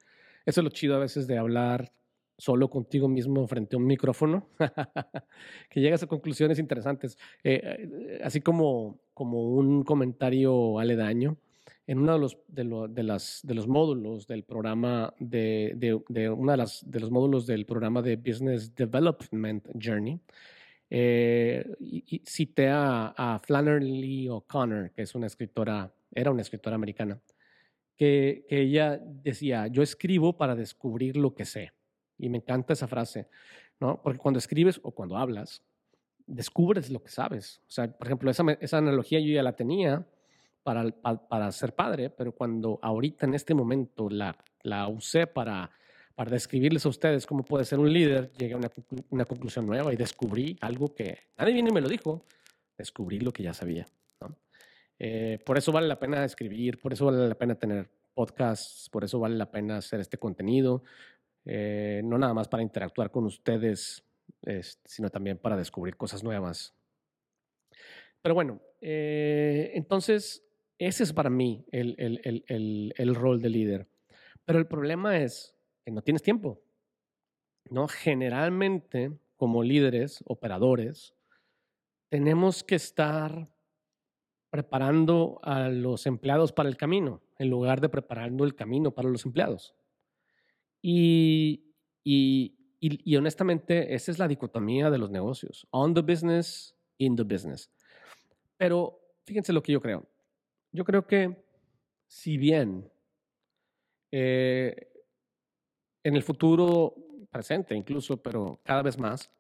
eso 0.46 0.62
es 0.62 0.63
lo 0.63 0.70
chido 0.70 0.96
a 0.96 1.00
veces 1.00 1.28
de 1.28 1.38
hablar 1.38 1.91
solo 2.38 2.69
contigo 2.69 3.08
mismo 3.08 3.48
frente 3.48 3.76
a 3.76 3.80
un 3.80 3.86
micrófono, 3.86 4.50
que 5.69 5.82
llegas 5.82 6.04
a 6.04 6.08
conclusiones 6.08 6.60
interesantes. 6.60 7.17
Eh, 7.43 7.62
eh, 7.63 8.21
así 8.24 8.41
como, 8.41 9.00
como 9.13 9.50
un 9.50 9.84
comentario 9.84 10.80
aledaño, 10.80 11.38
en 11.88 12.00
uno 12.00 12.13
de 12.13 12.19
los, 12.19 12.38
de, 12.48 13.04
las, 13.04 13.41
de 13.43 13.54
los 13.54 13.67
módulos 13.67 14.28
del 14.28 14.43
programa 14.43 15.13
de, 15.19 15.74
de, 16.08 16.30
una 16.30 16.58
de, 16.58 17.00
los 17.00 17.12
módulos 17.12 17.45
del 17.45 17.65
programa 17.65 18.02
de 18.02 18.15
Business 18.15 18.74
Development 18.74 19.67
Journey, 19.80 20.19
eh, 20.89 21.65
y, 21.80 22.21
cité 22.26 22.69
a, 22.69 23.39
Flannery 23.43 24.30
O'Connor, 24.30 24.91
que 24.91 25.04
es 25.04 25.13
una 25.15 25.28
escritora, 25.28 25.93
era 26.12 26.32
una 26.32 26.41
escritora 26.41 26.76
americana, 26.76 27.19
que, 27.95 28.45
que 28.50 28.62
ella 28.62 28.98
decía, 28.98 29.67
yo 29.67 29.84
escribo 29.84 30.38
para 30.38 30.56
descubrir 30.56 31.17
lo 31.17 31.34
que 31.34 31.45
sé. 31.45 31.71
Y 32.17 32.30
me 32.30 32.38
encanta 32.38 32.73
esa 32.73 32.88
frase, 32.88 33.28
¿no? 33.80 34.01
Porque 34.01 34.19
cuando 34.19 34.39
escribes 34.39 34.80
o 34.84 34.91
cuando 34.91 35.17
hablas, 35.17 35.62
descubres 36.25 36.89
lo 36.89 37.01
que 37.04 37.10
sabes. 37.10 37.62
O 37.67 37.71
sea, 37.71 37.91
por 37.91 38.08
ejemplo, 38.08 38.32
esa, 38.32 38.43
esa 38.60 38.78
analogía 38.78 39.19
yo 39.19 39.34
ya 39.34 39.43
la 39.43 39.56
tenía 39.56 40.06
para, 40.63 40.89
para, 40.91 41.51
ser 41.51 41.75
padre, 41.75 42.10
pero 42.10 42.32
cuando 42.32 42.80
ahorita 42.82 43.25
en 43.25 43.36
este 43.36 43.54
momento 43.54 44.10
la, 44.10 44.36
la 44.63 44.88
usé 44.88 45.28
para, 45.28 45.69
para 46.15 46.32
describirles 46.32 46.86
a 46.86 46.89
ustedes 46.89 47.28
cómo 47.28 47.43
puede 47.43 47.65
ser 47.65 47.80
un 47.80 47.91
líder, 47.91 48.32
llegué 48.32 48.56
a 48.56 48.58
una, 48.58 48.71
una 49.10 49.25
conclusión 49.25 49.67
nueva 49.67 49.93
y 49.93 49.95
descubrí 49.95 50.58
algo 50.62 50.93
que 50.95 51.19
nadie 51.38 51.54
viene 51.54 51.69
y 51.69 51.73
me 51.73 51.82
lo 51.82 51.88
dijo, 51.88 52.25
descubrí 52.78 53.19
lo 53.19 53.32
que 53.32 53.43
ya 53.43 53.54
sabía. 53.54 53.86
¿no? 54.21 54.36
Eh, 54.97 55.39
por 55.45 55.58
eso 55.58 55.71
vale 55.71 55.88
la 55.88 55.99
pena 55.99 56.25
escribir, 56.25 56.80
por 56.80 56.93
eso 56.93 57.06
vale 57.06 57.28
la 57.28 57.36
pena 57.36 57.56
tener 57.56 57.88
podcasts, 58.15 58.89
por 58.89 59.04
eso 59.04 59.19
vale 59.19 59.36
la 59.36 59.51
pena 59.51 59.78
hacer 59.78 59.99
este 59.99 60.17
contenido, 60.17 60.84
eh, 61.45 62.01
no 62.03 62.17
nada 62.17 62.34
más 62.34 62.47
para 62.47 62.63
interactuar 62.63 63.12
con 63.12 63.25
ustedes, 63.25 64.03
sino 64.84 65.10
también 65.10 65.38
para 65.38 65.58
descubrir 65.58 65.95
cosas 65.97 66.23
nuevas. 66.23 66.75
Pero 68.21 68.34
bueno, 68.34 68.60
eh, 68.81 69.71
entonces 69.75 70.43
ese 70.77 71.03
es 71.03 71.13
para 71.13 71.29
mí 71.29 71.63
el, 71.71 71.95
el, 72.97 73.15
rol 73.15 73.41
de 73.41 73.49
líder. 73.49 73.88
Pero 74.45 74.60
el 74.60 74.67
problema 74.67 75.19
es 75.19 75.55
que 75.84 75.91
no 75.91 76.01
tienes 76.01 76.21
tiempo. 76.21 76.62
¿no? 77.69 77.88
Generalmente, 77.88 79.12
como 79.38 79.63
líderes, 79.63 80.23
operadores, 80.25 81.15
tenemos 82.10 82.63
que 82.63 82.75
estar 82.75 83.47
preparando 84.49 85.39
a 85.43 85.69
los 85.69 86.05
empleados 86.05 86.51
para 86.51 86.69
el 86.69 86.77
camino, 86.77 87.21
en 87.38 87.49
lugar 87.49 87.79
de 87.81 87.89
preparando 87.89 88.43
el 88.43 88.55
camino 88.55 88.91
para 88.91 89.10
los 89.10 89.25
empleados. 89.25 89.75
Y, 90.88 91.74
y, 92.04 92.54
y, 92.80 93.15
honestamente, 93.15 93.95
esa 93.95 94.12
es 94.12 94.19
la 94.19 94.28
dicotomía 94.28 94.91
de 94.91 95.00
los 95.00 95.10
negocios. 95.10 95.65
On 95.71 95.95
the 95.95 96.02
business, 96.02 96.76
in 97.00 97.15
the 97.15 97.24
business. 97.24 97.71
Pero 98.56 99.00
fíjense 99.26 99.52
lo 99.52 99.63
que 99.63 99.71
yo 99.71 99.82
creo. 99.82 100.08
Yo 100.71 100.86
creo 100.86 101.08
que 101.08 101.43
si 102.06 102.38
bien 102.38 102.88
eh, 104.12 104.76
en 106.04 106.15
el 106.15 106.21
futuro 106.21 106.93
presente 107.32 107.74
incluso, 107.74 108.21
pero 108.21 108.62
cada 108.63 108.84
vez 108.84 109.00
más, 109.00 109.32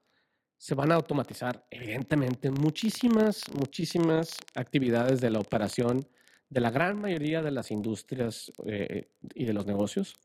se 0.57 0.73
van 0.73 0.91
a 0.91 0.95
automatizar, 0.95 1.67
evidentemente, 1.69 2.49
muchísimas, 2.49 3.43
muchísimas 3.53 4.39
actividades 4.55 5.21
de 5.21 5.29
la 5.29 5.41
operación 5.41 6.07
de 6.49 6.61
la 6.61 6.71
gran 6.71 6.99
mayoría 6.99 7.43
de 7.43 7.51
las 7.51 7.69
industrias 7.69 8.51
eh, 8.65 9.11
y 9.35 9.45
de 9.45 9.53
los 9.53 9.67
negocios. 9.67 10.15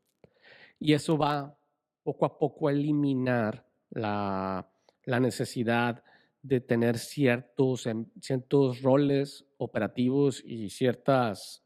Y 0.80 0.94
eso 0.94 1.18
va 1.18 1.56
poco 2.02 2.24
a 2.24 2.38
poco 2.38 2.68
a 2.68 2.72
eliminar 2.72 3.66
la, 3.90 4.66
necesidad 5.06 6.02
de 6.42 6.60
tener 6.60 6.98
ciertos, 6.98 7.86
em, 7.86 8.06
ciertos 8.20 8.80
roles 8.80 9.44
operativos 9.58 10.42
y 10.44 10.70
ciertas, 10.70 11.62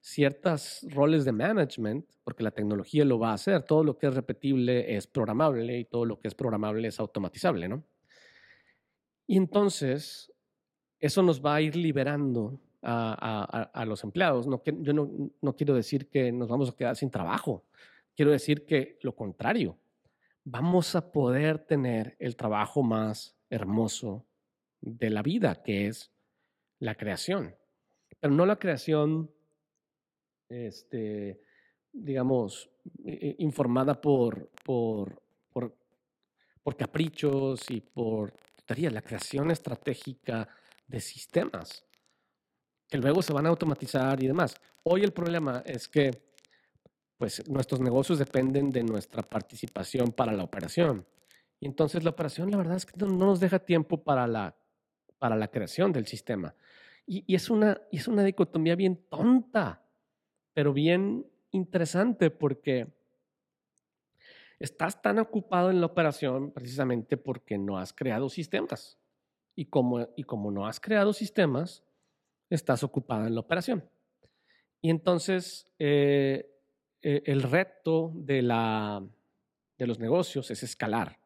ciertas 0.00 0.86
roles 0.90 1.24
de 1.24 1.32
management, 1.32 2.06
porque 2.22 2.44
la 2.44 2.52
tecnología 2.52 3.04
lo 3.04 3.18
va 3.18 3.30
a 3.30 3.34
hacer. 3.34 3.64
Todo 3.64 3.82
lo 3.82 3.98
que 3.98 4.06
es 4.06 4.14
repetible 4.14 4.94
es 4.96 5.08
programable 5.08 5.78
y 5.78 5.84
todo 5.84 6.04
lo 6.04 6.20
que 6.20 6.28
es 6.28 6.34
programable 6.34 6.86
es 6.86 7.00
automatizable, 7.00 7.68
¿no? 7.68 7.82
Y 9.26 9.36
entonces, 9.36 10.32
eso 11.00 11.22
nos 11.22 11.44
va 11.44 11.56
a 11.56 11.60
ir 11.60 11.74
liberando 11.74 12.60
a, 12.82 13.84
los 13.86 14.04
empleados. 14.04 14.46
No, 14.46 14.62
yo 14.64 14.92
no, 14.92 15.30
no 15.40 15.56
quiero 15.56 15.74
decir 15.74 16.08
que 16.08 16.30
nos 16.30 16.48
vamos 16.48 16.70
a 16.70 16.76
quedar 16.76 16.96
sin 16.96 17.10
trabajo. 17.10 17.64
Quiero 18.14 18.30
decir 18.30 18.66
que 18.66 18.98
lo 19.02 19.14
contrario, 19.14 19.78
vamos 20.44 20.94
a 20.94 21.12
poder 21.12 21.58
tener 21.60 22.16
el 22.18 22.36
trabajo 22.36 22.82
más 22.82 23.36
hermoso 23.48 24.26
de 24.80 25.10
la 25.10 25.22
vida, 25.22 25.62
que 25.62 25.86
es 25.86 26.10
la 26.78 26.94
creación. 26.94 27.54
Pero 28.20 28.34
no 28.34 28.46
la 28.46 28.58
creación, 28.58 29.30
este, 30.48 31.40
digamos, 31.92 32.70
informada 33.38 34.00
por, 34.00 34.50
por, 34.64 35.22
por, 35.52 35.76
por 36.62 36.76
caprichos 36.76 37.70
y 37.70 37.80
por 37.80 38.34
la 38.74 39.02
creación 39.02 39.50
estratégica 39.50 40.48
de 40.86 41.00
sistemas 41.00 41.84
que 42.88 42.98
luego 42.98 43.22
se 43.22 43.32
van 43.32 43.46
a 43.46 43.50
automatizar 43.50 44.22
y 44.22 44.26
demás. 44.26 44.54
Hoy 44.82 45.02
el 45.02 45.12
problema 45.12 45.62
es 45.66 45.88
que 45.88 46.31
pues 47.22 47.48
nuestros 47.48 47.80
negocios 47.80 48.18
dependen 48.18 48.70
de 48.70 48.82
nuestra 48.82 49.22
participación 49.22 50.10
para 50.10 50.32
la 50.32 50.42
operación. 50.42 51.06
Y 51.60 51.66
entonces 51.66 52.02
la 52.02 52.10
operación, 52.10 52.50
la 52.50 52.56
verdad 52.56 52.74
es 52.74 52.84
que 52.84 52.98
no, 52.98 53.06
nos 53.12 53.38
deja 53.38 53.60
tiempo 53.60 54.02
para 54.02 54.26
la, 54.26 54.56
para 55.20 55.36
la 55.36 55.46
creación 55.46 55.92
del 55.92 56.08
sistema. 56.08 56.52
Y, 57.06 57.32
es 57.32 57.48
una, 57.48 57.80
es 57.92 58.08
una 58.08 58.24
dicotomía 58.24 58.74
bien 58.74 59.04
tonta, 59.08 59.86
pero 60.52 60.72
bien 60.72 61.24
interesante 61.52 62.28
porque 62.30 62.92
estás 64.58 65.00
tan 65.00 65.20
ocupado 65.20 65.70
en 65.70 65.78
la 65.78 65.86
operación 65.86 66.50
precisamente 66.50 67.16
porque 67.16 67.56
no 67.56 67.78
has 67.78 67.92
creado 67.92 68.30
sistemas. 68.30 68.98
Y 69.54 69.66
como, 69.66 70.08
y 70.16 70.24
como 70.24 70.50
no 70.50 70.66
has 70.66 70.80
creado 70.80 71.12
sistemas, 71.12 71.84
estás 72.50 72.82
ocupado 72.82 73.28
en 73.28 73.36
la 73.36 73.42
operación. 73.42 73.88
Y 74.80 74.90
entonces, 74.90 75.72
eh, 75.78 76.51
eh, 77.02 77.22
el 77.26 77.42
reto 77.42 78.12
de, 78.14 78.42
la, 78.42 79.04
de 79.76 79.86
los 79.86 79.98
negocios 79.98 80.50
es 80.50 80.62
escalar. 80.62 81.18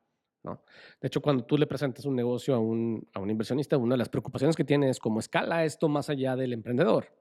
¿no? 0.42 0.62
De 1.00 1.08
hecho, 1.08 1.20
cuando 1.20 1.44
tú 1.44 1.58
le 1.58 1.66
presentas 1.66 2.06
un 2.06 2.16
negocio 2.16 2.54
a 2.54 2.58
un, 2.58 3.06
a 3.12 3.20
un 3.20 3.30
inversionista, 3.30 3.76
una 3.76 3.94
de 3.94 3.98
las 3.98 4.08
preocupaciones 4.08 4.56
que 4.56 4.64
tiene 4.64 4.88
es 4.88 4.98
cómo 4.98 5.20
escala 5.20 5.64
esto 5.64 5.88
más 5.88 6.08
allá 6.08 6.34
del 6.34 6.52
emprendedor. 6.52 7.12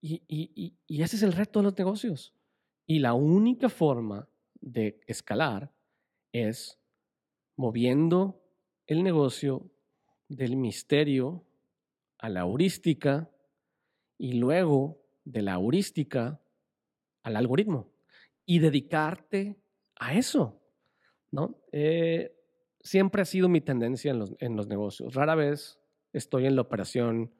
Y, 0.00 0.22
y, 0.28 0.74
y, 0.86 1.02
ese 1.02 1.16
es 1.16 1.22
el 1.22 1.32
reto 1.32 1.60
de 1.60 1.64
los 1.64 1.78
negocios. 1.78 2.34
Y 2.86 2.98
la 2.98 3.14
única 3.14 3.68
forma 3.68 4.28
de 4.60 5.00
escalar 5.06 5.72
es 6.32 6.78
moviendo 7.56 8.42
el 8.86 9.02
negocio 9.02 9.70
del 10.28 10.56
misterio 10.56 11.44
a 12.18 12.28
la 12.28 12.40
heurística 12.40 13.30
y 14.18 14.34
luego 14.34 15.02
de 15.24 15.42
la 15.42 15.54
heurística 15.54 16.40
al 17.26 17.34
algoritmo 17.34 17.90
y 18.46 18.60
dedicarte 18.60 19.56
a 19.96 20.14
eso, 20.14 20.62
¿no? 21.32 21.58
Eh, 21.72 22.32
siempre 22.80 23.20
ha 23.20 23.24
sido 23.24 23.48
mi 23.48 23.60
tendencia 23.60 24.12
en 24.12 24.20
los, 24.20 24.36
en 24.38 24.54
los, 24.54 24.68
negocios. 24.68 25.12
Rara 25.12 25.34
vez 25.34 25.80
estoy 26.12 26.46
en 26.46 26.54
la 26.54 26.62
operación. 26.62 27.32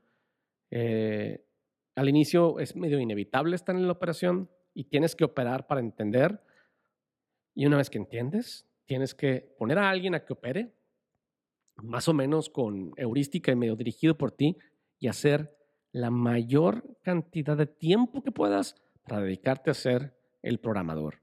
Eh, 0.73 1.47
al 1.95 2.09
inicio 2.09 2.59
es 2.59 2.75
medio 2.75 2.99
inevitable 2.99 3.55
estar 3.55 3.77
en 3.77 3.87
la 3.87 3.93
operación 3.93 4.51
y 4.75 4.85
tienes 4.85 5.15
que 5.15 5.23
operar 5.23 5.69
para 5.69 5.81
entender. 5.81 6.43
Y 7.55 7.65
una 7.67 7.77
vez 7.77 7.89
que 7.89 7.99
entiendes, 7.99 8.67
tienes 8.87 9.15
que 9.15 9.55
poner 9.57 9.79
a 9.79 9.89
alguien 9.89 10.17
a 10.17 10.25
que 10.25 10.33
opere, 10.33 10.75
más 11.77 12.09
o 12.09 12.13
menos 12.13 12.51
con 12.51 12.93
heurística 12.97 13.53
y 13.53 13.57
medio 13.57 13.77
dirigido 13.77 14.19
por 14.19 14.33
ti, 14.33 14.59
y 14.99 15.07
hacer 15.07 15.57
la 15.93 16.11
mayor 16.11 16.83
cantidad 17.03 17.57
de 17.57 17.67
tiempo 17.67 18.25
que 18.25 18.33
puedas 18.33 18.75
para 19.07 19.23
dedicarte 19.23 19.71
a 19.71 19.75
ser 19.75 20.17
el 20.43 20.59
programador, 20.59 21.21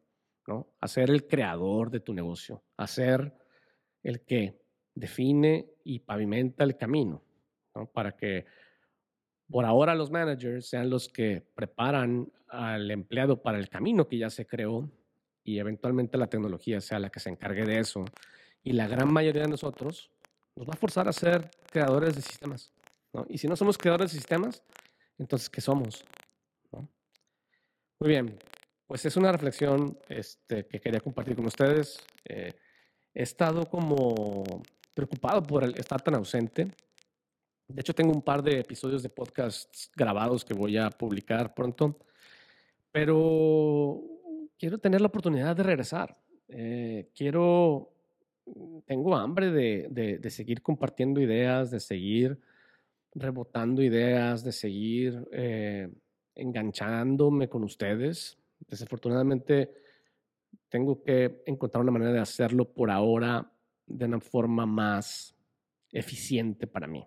¿no? 0.48 0.74
A 0.80 0.88
ser 0.88 1.10
el 1.10 1.28
creador 1.28 1.92
de 1.92 2.00
tu 2.00 2.14
negocio, 2.14 2.64
a 2.78 2.88
ser 2.88 3.34
el 4.02 4.22
que 4.22 4.62
define 4.96 5.68
y 5.84 6.00
pavimenta 6.00 6.64
el 6.64 6.78
camino, 6.78 7.24
¿no? 7.76 7.88
Para 7.88 8.16
que 8.16 8.46
por 9.50 9.66
ahora 9.66 9.96
los 9.96 10.12
managers 10.12 10.68
sean 10.68 10.90
los 10.90 11.10
que 11.10 11.42
preparan 11.56 12.32
al 12.48 12.90
empleado 12.92 13.42
para 13.42 13.58
el 13.58 13.70
camino 13.70 14.08
que 14.08 14.18
ya 14.18 14.30
se 14.30 14.46
creó 14.46 14.90
y 15.44 15.60
eventualmente 15.60 16.18
la 16.18 16.28
tecnología 16.28 16.80
sea 16.82 17.00
la 17.00 17.10
que 17.10 17.20
se 17.20 17.30
encargue 17.30 17.66
de 17.66 17.80
eso. 17.80 18.06
Y 18.64 18.74
la 18.74 18.88
gran 18.88 19.12
mayoría 19.12 19.44
de 19.44 19.50
nosotros 19.50 20.10
nos 20.56 20.68
va 20.68 20.74
a 20.74 20.78
forzar 20.78 21.08
a 21.08 21.14
ser 21.14 21.50
creadores 21.70 22.16
de 22.16 22.22
sistemas. 22.22 22.72
¿no? 23.12 23.26
Y 23.28 23.38
si 23.38 23.48
no 23.48 23.56
somos 23.56 23.78
creadores 23.78 24.12
de 24.12 24.18
sistemas, 24.18 24.64
entonces, 25.18 25.50
¿qué 25.50 25.62
somos? 25.62 26.04
Muy 28.04 28.10
bien, 28.10 28.38
pues 28.86 29.06
es 29.06 29.16
una 29.16 29.32
reflexión 29.32 29.98
este, 30.10 30.68
que 30.68 30.82
quería 30.82 31.00
compartir 31.00 31.38
con 31.38 31.46
ustedes. 31.46 32.06
Eh, 32.26 32.52
he 33.14 33.24
estado 33.24 33.66
como 33.70 34.44
preocupado 34.94 35.42
por 35.42 35.64
estar 35.64 36.02
tan 36.02 36.16
ausente. 36.16 36.68
De 37.66 37.80
hecho, 37.80 37.96
tengo 37.96 38.12
un 38.12 38.22
par 38.22 38.44
de 38.44 38.60
episodios 38.60 39.04
de 39.04 39.08
podcasts 39.08 39.90
grabados 39.96 40.44
que 40.44 40.54
voy 40.54 40.76
a 40.76 40.90
publicar 40.90 41.54
pronto, 41.54 41.98
pero 42.92 44.02
quiero 44.60 44.80
tener 44.80 45.00
la 45.00 45.08
oportunidad 45.08 45.56
de 45.56 45.64
regresar. 45.64 46.18
Eh, 46.50 47.10
quiero, 47.16 47.94
tengo 48.86 49.16
hambre 49.16 49.50
de, 49.50 50.20
de, 50.20 50.30
seguir 50.30 50.62
compartiendo 50.62 51.22
ideas, 51.22 51.72
de 51.72 51.80
seguir 51.80 52.38
rebotando 53.16 53.82
ideas, 53.82 54.44
de 54.44 54.52
seguir 54.52 55.26
eh, 55.32 55.88
enganchándome 56.36 57.50
con 57.50 57.64
ustedes. 57.64 58.38
Desafortunadamente, 58.68 59.74
tengo 60.70 61.04
que 61.04 61.44
encontrar 61.46 61.82
una 61.82 61.92
manera 61.92 62.12
de 62.12 62.20
hacerlo 62.20 62.66
por 62.66 62.90
ahora 62.90 63.52
de 63.86 64.06
una 64.06 64.20
forma 64.20 64.66
más 64.66 65.36
eficiente 65.92 66.68
para 66.68 66.88
mí. 66.88 67.06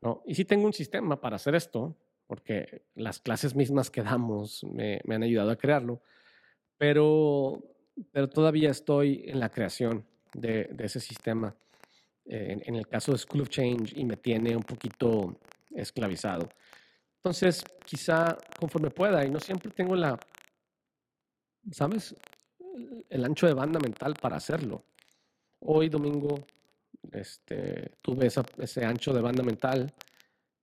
¿no? 0.00 0.22
Y 0.26 0.34
sí 0.34 0.44
tengo 0.44 0.66
un 0.66 0.72
sistema 0.72 1.20
para 1.20 1.36
hacer 1.36 1.54
esto, 1.54 1.96
porque 2.26 2.82
las 2.94 3.20
clases 3.20 3.54
mismas 3.54 3.90
que 3.90 4.02
damos 4.02 4.64
me, 4.64 5.00
han 5.08 5.22
ayudado 5.22 5.50
a 5.50 5.56
crearlo, 5.56 6.02
pero, 6.76 7.62
pero 8.12 8.28
todavía 8.28 8.70
estoy 8.70 9.24
en 9.26 9.40
la 9.40 9.50
creación 9.50 10.04
de, 10.34 10.74
ese 10.78 11.00
sistema. 11.00 11.56
En, 12.26 12.62
en, 12.66 12.74
el 12.74 12.86
caso 12.86 13.12
de 13.12 13.18
School 13.18 13.40
of 13.40 13.48
Change 13.48 13.94
y 13.96 14.04
me 14.04 14.16
tiene 14.16 14.54
un 14.54 14.62
poquito 14.62 15.38
esclavizado. 15.74 16.50
Entonces, 17.28 17.62
quizá 17.84 18.38
conforme 18.58 18.88
pueda, 18.88 19.22
y 19.22 19.30
no 19.30 19.38
siempre 19.38 19.70
tengo 19.70 19.94
la 19.94 20.18
¿sabes? 21.70 22.16
El 23.10 23.22
ancho 23.22 23.46
de 23.46 23.52
banda 23.52 23.78
mental 23.78 24.14
para 24.18 24.36
hacerlo. 24.36 24.86
Hoy 25.58 25.90
domingo 25.90 26.46
este, 27.12 27.92
tuve 28.00 28.28
ese 28.28 28.84
ancho 28.86 29.12
de 29.12 29.20
banda 29.20 29.42
mental 29.42 29.92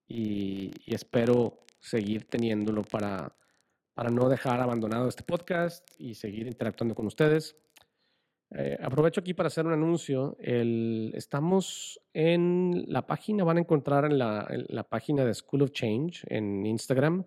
y, 0.08 0.72
espero 0.92 1.60
seguir 1.80 2.26
teniéndolo 2.26 2.82
para, 2.82 3.38
para 3.94 4.10
no 4.10 4.28
dejar 4.28 4.60
abandonado 4.60 5.08
este 5.08 5.22
podcast 5.22 5.88
y 6.00 6.16
seguir 6.16 6.48
interactuando 6.48 6.96
con 6.96 7.06
ustedes. 7.06 7.56
Eh, 8.52 8.78
aprovecho 8.82 9.22
aquí 9.22 9.34
para 9.34 9.48
hacer 9.48 9.66
un 9.66 9.74
anuncio. 9.74 10.38
Estamos 10.40 12.00
en 12.14 12.86
la 12.88 13.06
página, 13.06 13.44
van 13.44 13.58
a 13.58 13.62
encontrar 13.62 14.06
en 14.06 14.18
la, 14.18 14.86
página 14.90 15.26
de 15.26 15.34
School 15.34 15.64
of 15.64 15.72
Change 15.72 16.24
en 16.28 16.66
Instagram 16.66 17.26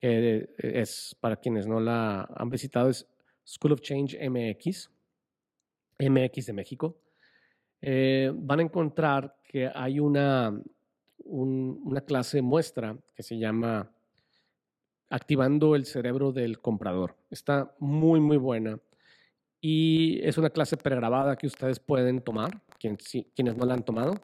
es 0.00 1.16
para 1.20 1.36
quienes 1.36 1.66
no 1.66 1.80
la 1.80 2.22
han 2.34 2.48
visitado, 2.48 2.88
es 2.88 3.06
School 3.44 3.72
of 3.72 3.80
Change 3.80 4.16
MX, 4.28 4.90
MX 5.98 6.46
de 6.46 6.52
México. 6.52 6.96
Eh, 7.82 8.32
van 8.34 8.60
a 8.60 8.62
encontrar 8.62 9.36
que 9.44 9.70
hay 9.74 10.00
una, 10.00 10.58
una 11.24 12.00
clase 12.02 12.42
muestra 12.42 12.96
que 13.14 13.22
se 13.22 13.38
llama 13.38 13.90
Activando 15.12 15.74
el 15.74 15.86
cerebro 15.86 16.32
del 16.32 16.60
comprador. 16.60 17.16
Está 17.30 17.74
muy, 17.80 18.20
muy 18.20 18.36
buena. 18.36 18.78
Y 19.60 20.20
es 20.22 20.38
una 20.38 20.50
clase 20.50 20.76
pregrabada 20.76 21.36
que 21.36 21.46
ustedes 21.46 21.80
pueden 21.80 22.22
tomar, 22.22 22.62
quienes, 22.78 23.56
no 23.56 23.66
la 23.66 23.74
han 23.74 23.84
tomado. 23.84 24.14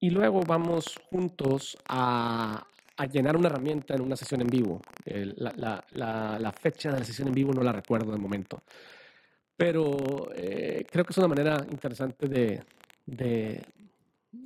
Y 0.00 0.10
luego 0.10 0.40
vamos 0.40 0.98
juntos 1.10 1.78
a, 1.88 2.66
a 2.96 3.06
llenar 3.06 3.36
una 3.36 3.48
herramienta 3.48 3.94
en 3.94 4.02
una 4.02 4.16
sesión 4.16 4.40
en 4.40 4.48
vivo. 4.48 4.80
la, 5.04 5.84
la, 5.92 6.52
fecha 6.52 6.90
de 6.90 6.98
la 6.98 7.04
sesión 7.04 7.28
en 7.28 7.34
vivo 7.34 7.52
no 7.52 7.62
la 7.62 7.72
recuerdo 7.72 8.10
de 8.12 8.18
momento. 8.18 8.62
Pero 9.56 10.32
eh, 10.34 10.84
creo 10.90 11.04
que 11.04 11.12
es 11.12 11.18
una 11.18 11.28
manera 11.28 11.64
interesante 11.70 12.26
de, 12.26 13.62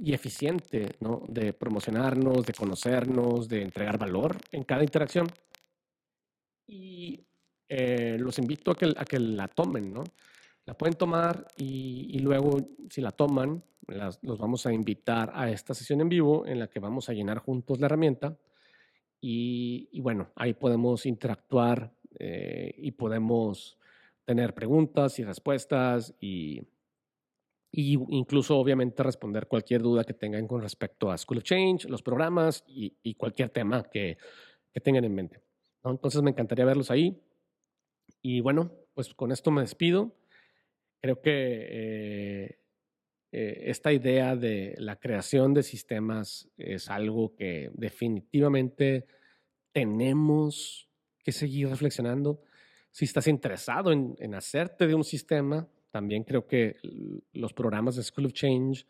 y 0.01 0.13
eficiente 0.13 0.97
¿no? 1.01 1.23
de 1.29 1.53
promocionarnos, 1.53 2.45
de 2.45 2.53
conocernos, 2.53 3.49
de 3.49 3.63
entregar 3.63 3.99
valor 3.99 4.37
en 4.53 4.65
cada 4.65 4.83
interacción. 4.83 5.27
Y 6.67 7.25
eh, 7.69 8.17
los 8.19 8.39
invito 8.39 8.71
a 8.71 8.75
que, 8.75 8.93
a 8.97 9.05
que 9.05 9.19
la 9.19 9.49
tomen, 9.49 9.93
¿no? 9.93 10.05
La 10.65 10.75
pueden 10.75 10.95
tomar 10.95 11.47
y, 11.57 12.09
y 12.11 12.19
luego, 12.21 12.59
si 12.91 13.01
la 13.01 13.13
toman, 13.13 13.63
los 13.87 14.39
vamos 14.39 14.67
a 14.67 14.73
invitar 14.73 15.31
a 15.35 15.51
esta 15.51 15.75
sesión 15.75 16.01
en 16.01 16.09
vivo 16.09 16.45
en 16.47 16.59
la 16.59 16.69
que 16.69 16.81
vamos 16.81 17.09
a 17.09 17.13
llenar 17.13 17.39
juntos 17.39 17.79
la 17.79 17.87
herramienta 17.87 18.37
y, 19.21 20.01
bueno, 20.01 20.31
ahí 20.37 20.55
podemos 20.55 21.07
interactuar 21.07 21.93
eh, 22.19 22.75
y 22.79 22.93
podemos 22.93 23.77
tener 24.25 24.55
preguntas 24.55 25.19
y 25.19 25.25
respuestas 25.25 26.15
y, 26.21 26.63
y, 27.73 27.95
incluso 28.11 28.57
obviamente 28.59 29.03
responder 29.03 29.49
cualquier 29.49 29.83
duda 29.83 30.05
que 30.05 30.15
tengan 30.15 30.47
con 30.47 30.63
respecto 30.63 31.11
a 31.11 31.19
School 31.19 31.39
of 31.39 31.45
Change, 31.45 31.89
los 31.89 32.03
programas 32.03 32.65
y, 32.69 33.15
cualquier 33.15 33.51
tema 33.51 33.83
que, 33.85 34.19
que 34.73 34.81
tengan 34.81 35.05
en 35.05 35.15
mente. 35.15 35.41
Entonces 35.83 36.23
me 36.23 36.31
encantaría 36.31 36.65
verlos 36.65 36.91
ahí. 36.91 37.17
Y 38.29 38.41
bueno, 38.41 38.73
pues 38.93 39.15
con 39.15 39.31
esto 39.31 39.53
me 39.53 39.61
despido. 39.61 40.13
Creo 41.01 41.21
que 41.23 41.31
eh, 41.31 42.59
eh, 43.31 43.63
esta 43.67 43.93
idea 43.93 44.35
de 44.35 44.75
la 44.79 44.97
creación 44.97 45.55
de 45.55 45.63
sistemas 45.63 46.51
es 46.57 46.91
algo 46.91 47.37
que 47.37 47.71
definitivamente 47.75 49.07
tenemos 49.71 50.91
que 51.23 51.31
seguir 51.31 51.69
reflexionando. 51.69 52.43
Si 52.91 53.05
estás 53.05 53.29
interesado 53.29 53.93
en, 53.93 54.35
hacerte 54.35 54.89
de 54.89 54.97
un 54.97 55.05
sistema, 55.05 55.69
también 55.93 56.25
creo 56.25 56.49
que 56.49 56.79
los 57.33 57.53
programas 57.53 57.95
de 57.95 58.03
School 58.03 58.27
of 58.27 58.33
Change 58.33 58.89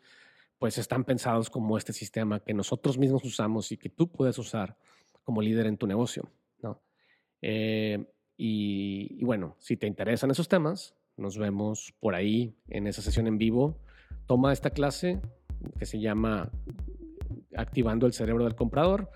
pues 0.57 0.79
están 0.79 1.05
pensados 1.05 1.51
como 1.51 1.77
este 1.77 1.93
sistema 1.93 2.39
que 2.39 2.55
nosotros 2.55 2.97
mismos 2.97 3.23
usamos 3.23 3.71
y 3.71 3.77
que 3.77 3.89
tú 3.89 4.11
puedes 4.11 4.39
usar 4.39 4.75
como 5.21 5.43
líder 5.43 5.67
en 5.67 5.77
tu 5.77 5.85
negocio. 5.85 6.27
¿no? 6.63 6.81
Eh, 7.39 8.03
y, 8.37 9.23
bueno, 9.23 9.55
si 9.59 9.77
te 9.77 9.87
interesan 9.87 10.31
esos 10.31 10.47
temas, 10.47 10.95
nos 11.17 11.37
vemos 11.37 11.93
por 11.99 12.13
ahí 12.13 12.55
en 12.69 12.87
esa 12.87 13.01
sesión 13.01 13.27
en 13.27 13.37
vivo 13.37 13.79
toma 14.27 14.53
esta 14.53 14.69
clase 14.69 15.19
que 15.79 15.85
se 15.85 15.99
llama 15.99 16.51
Activando 17.55 18.05
el 18.05 18.13
cerebro 18.13 18.43
del 18.43 18.55
comprador 18.55 19.09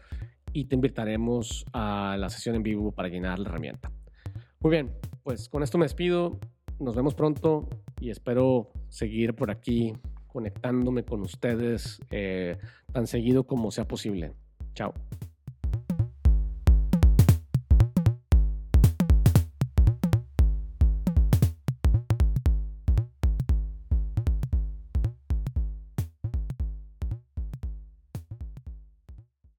y 0.53 0.65
te 0.65 0.76
invitaremos 0.76 1.65
a 1.74 2.15
la 2.17 2.30
sesión 2.30 2.55
en 2.55 2.63
vivo 2.63 2.91
para 2.91 3.09
llenar 3.09 3.38
la 3.38 3.49
herramienta. 3.49 3.91
Muy 4.59 4.72
bien, 4.72 4.91
pues 5.24 5.47
con 5.49 5.63
esto 5.63 5.78
me 5.78 5.86
despido, 5.86 6.39
nos 6.80 6.95
vemos 6.95 7.13
pronto 7.13 7.69
y 7.99 8.09
espero 8.09 8.69
seguir 8.89 9.36
por 9.36 9.51
aquí 9.51 9.93
conectándome 10.28 11.03
con 11.03 11.22
ustedes 11.22 11.99
eh, 12.09 12.57
tan 12.91 13.05
seguido 13.05 13.45
como 13.45 13.69
sea 13.69 13.88
posible. 13.88 14.34
Chao. 14.74 14.93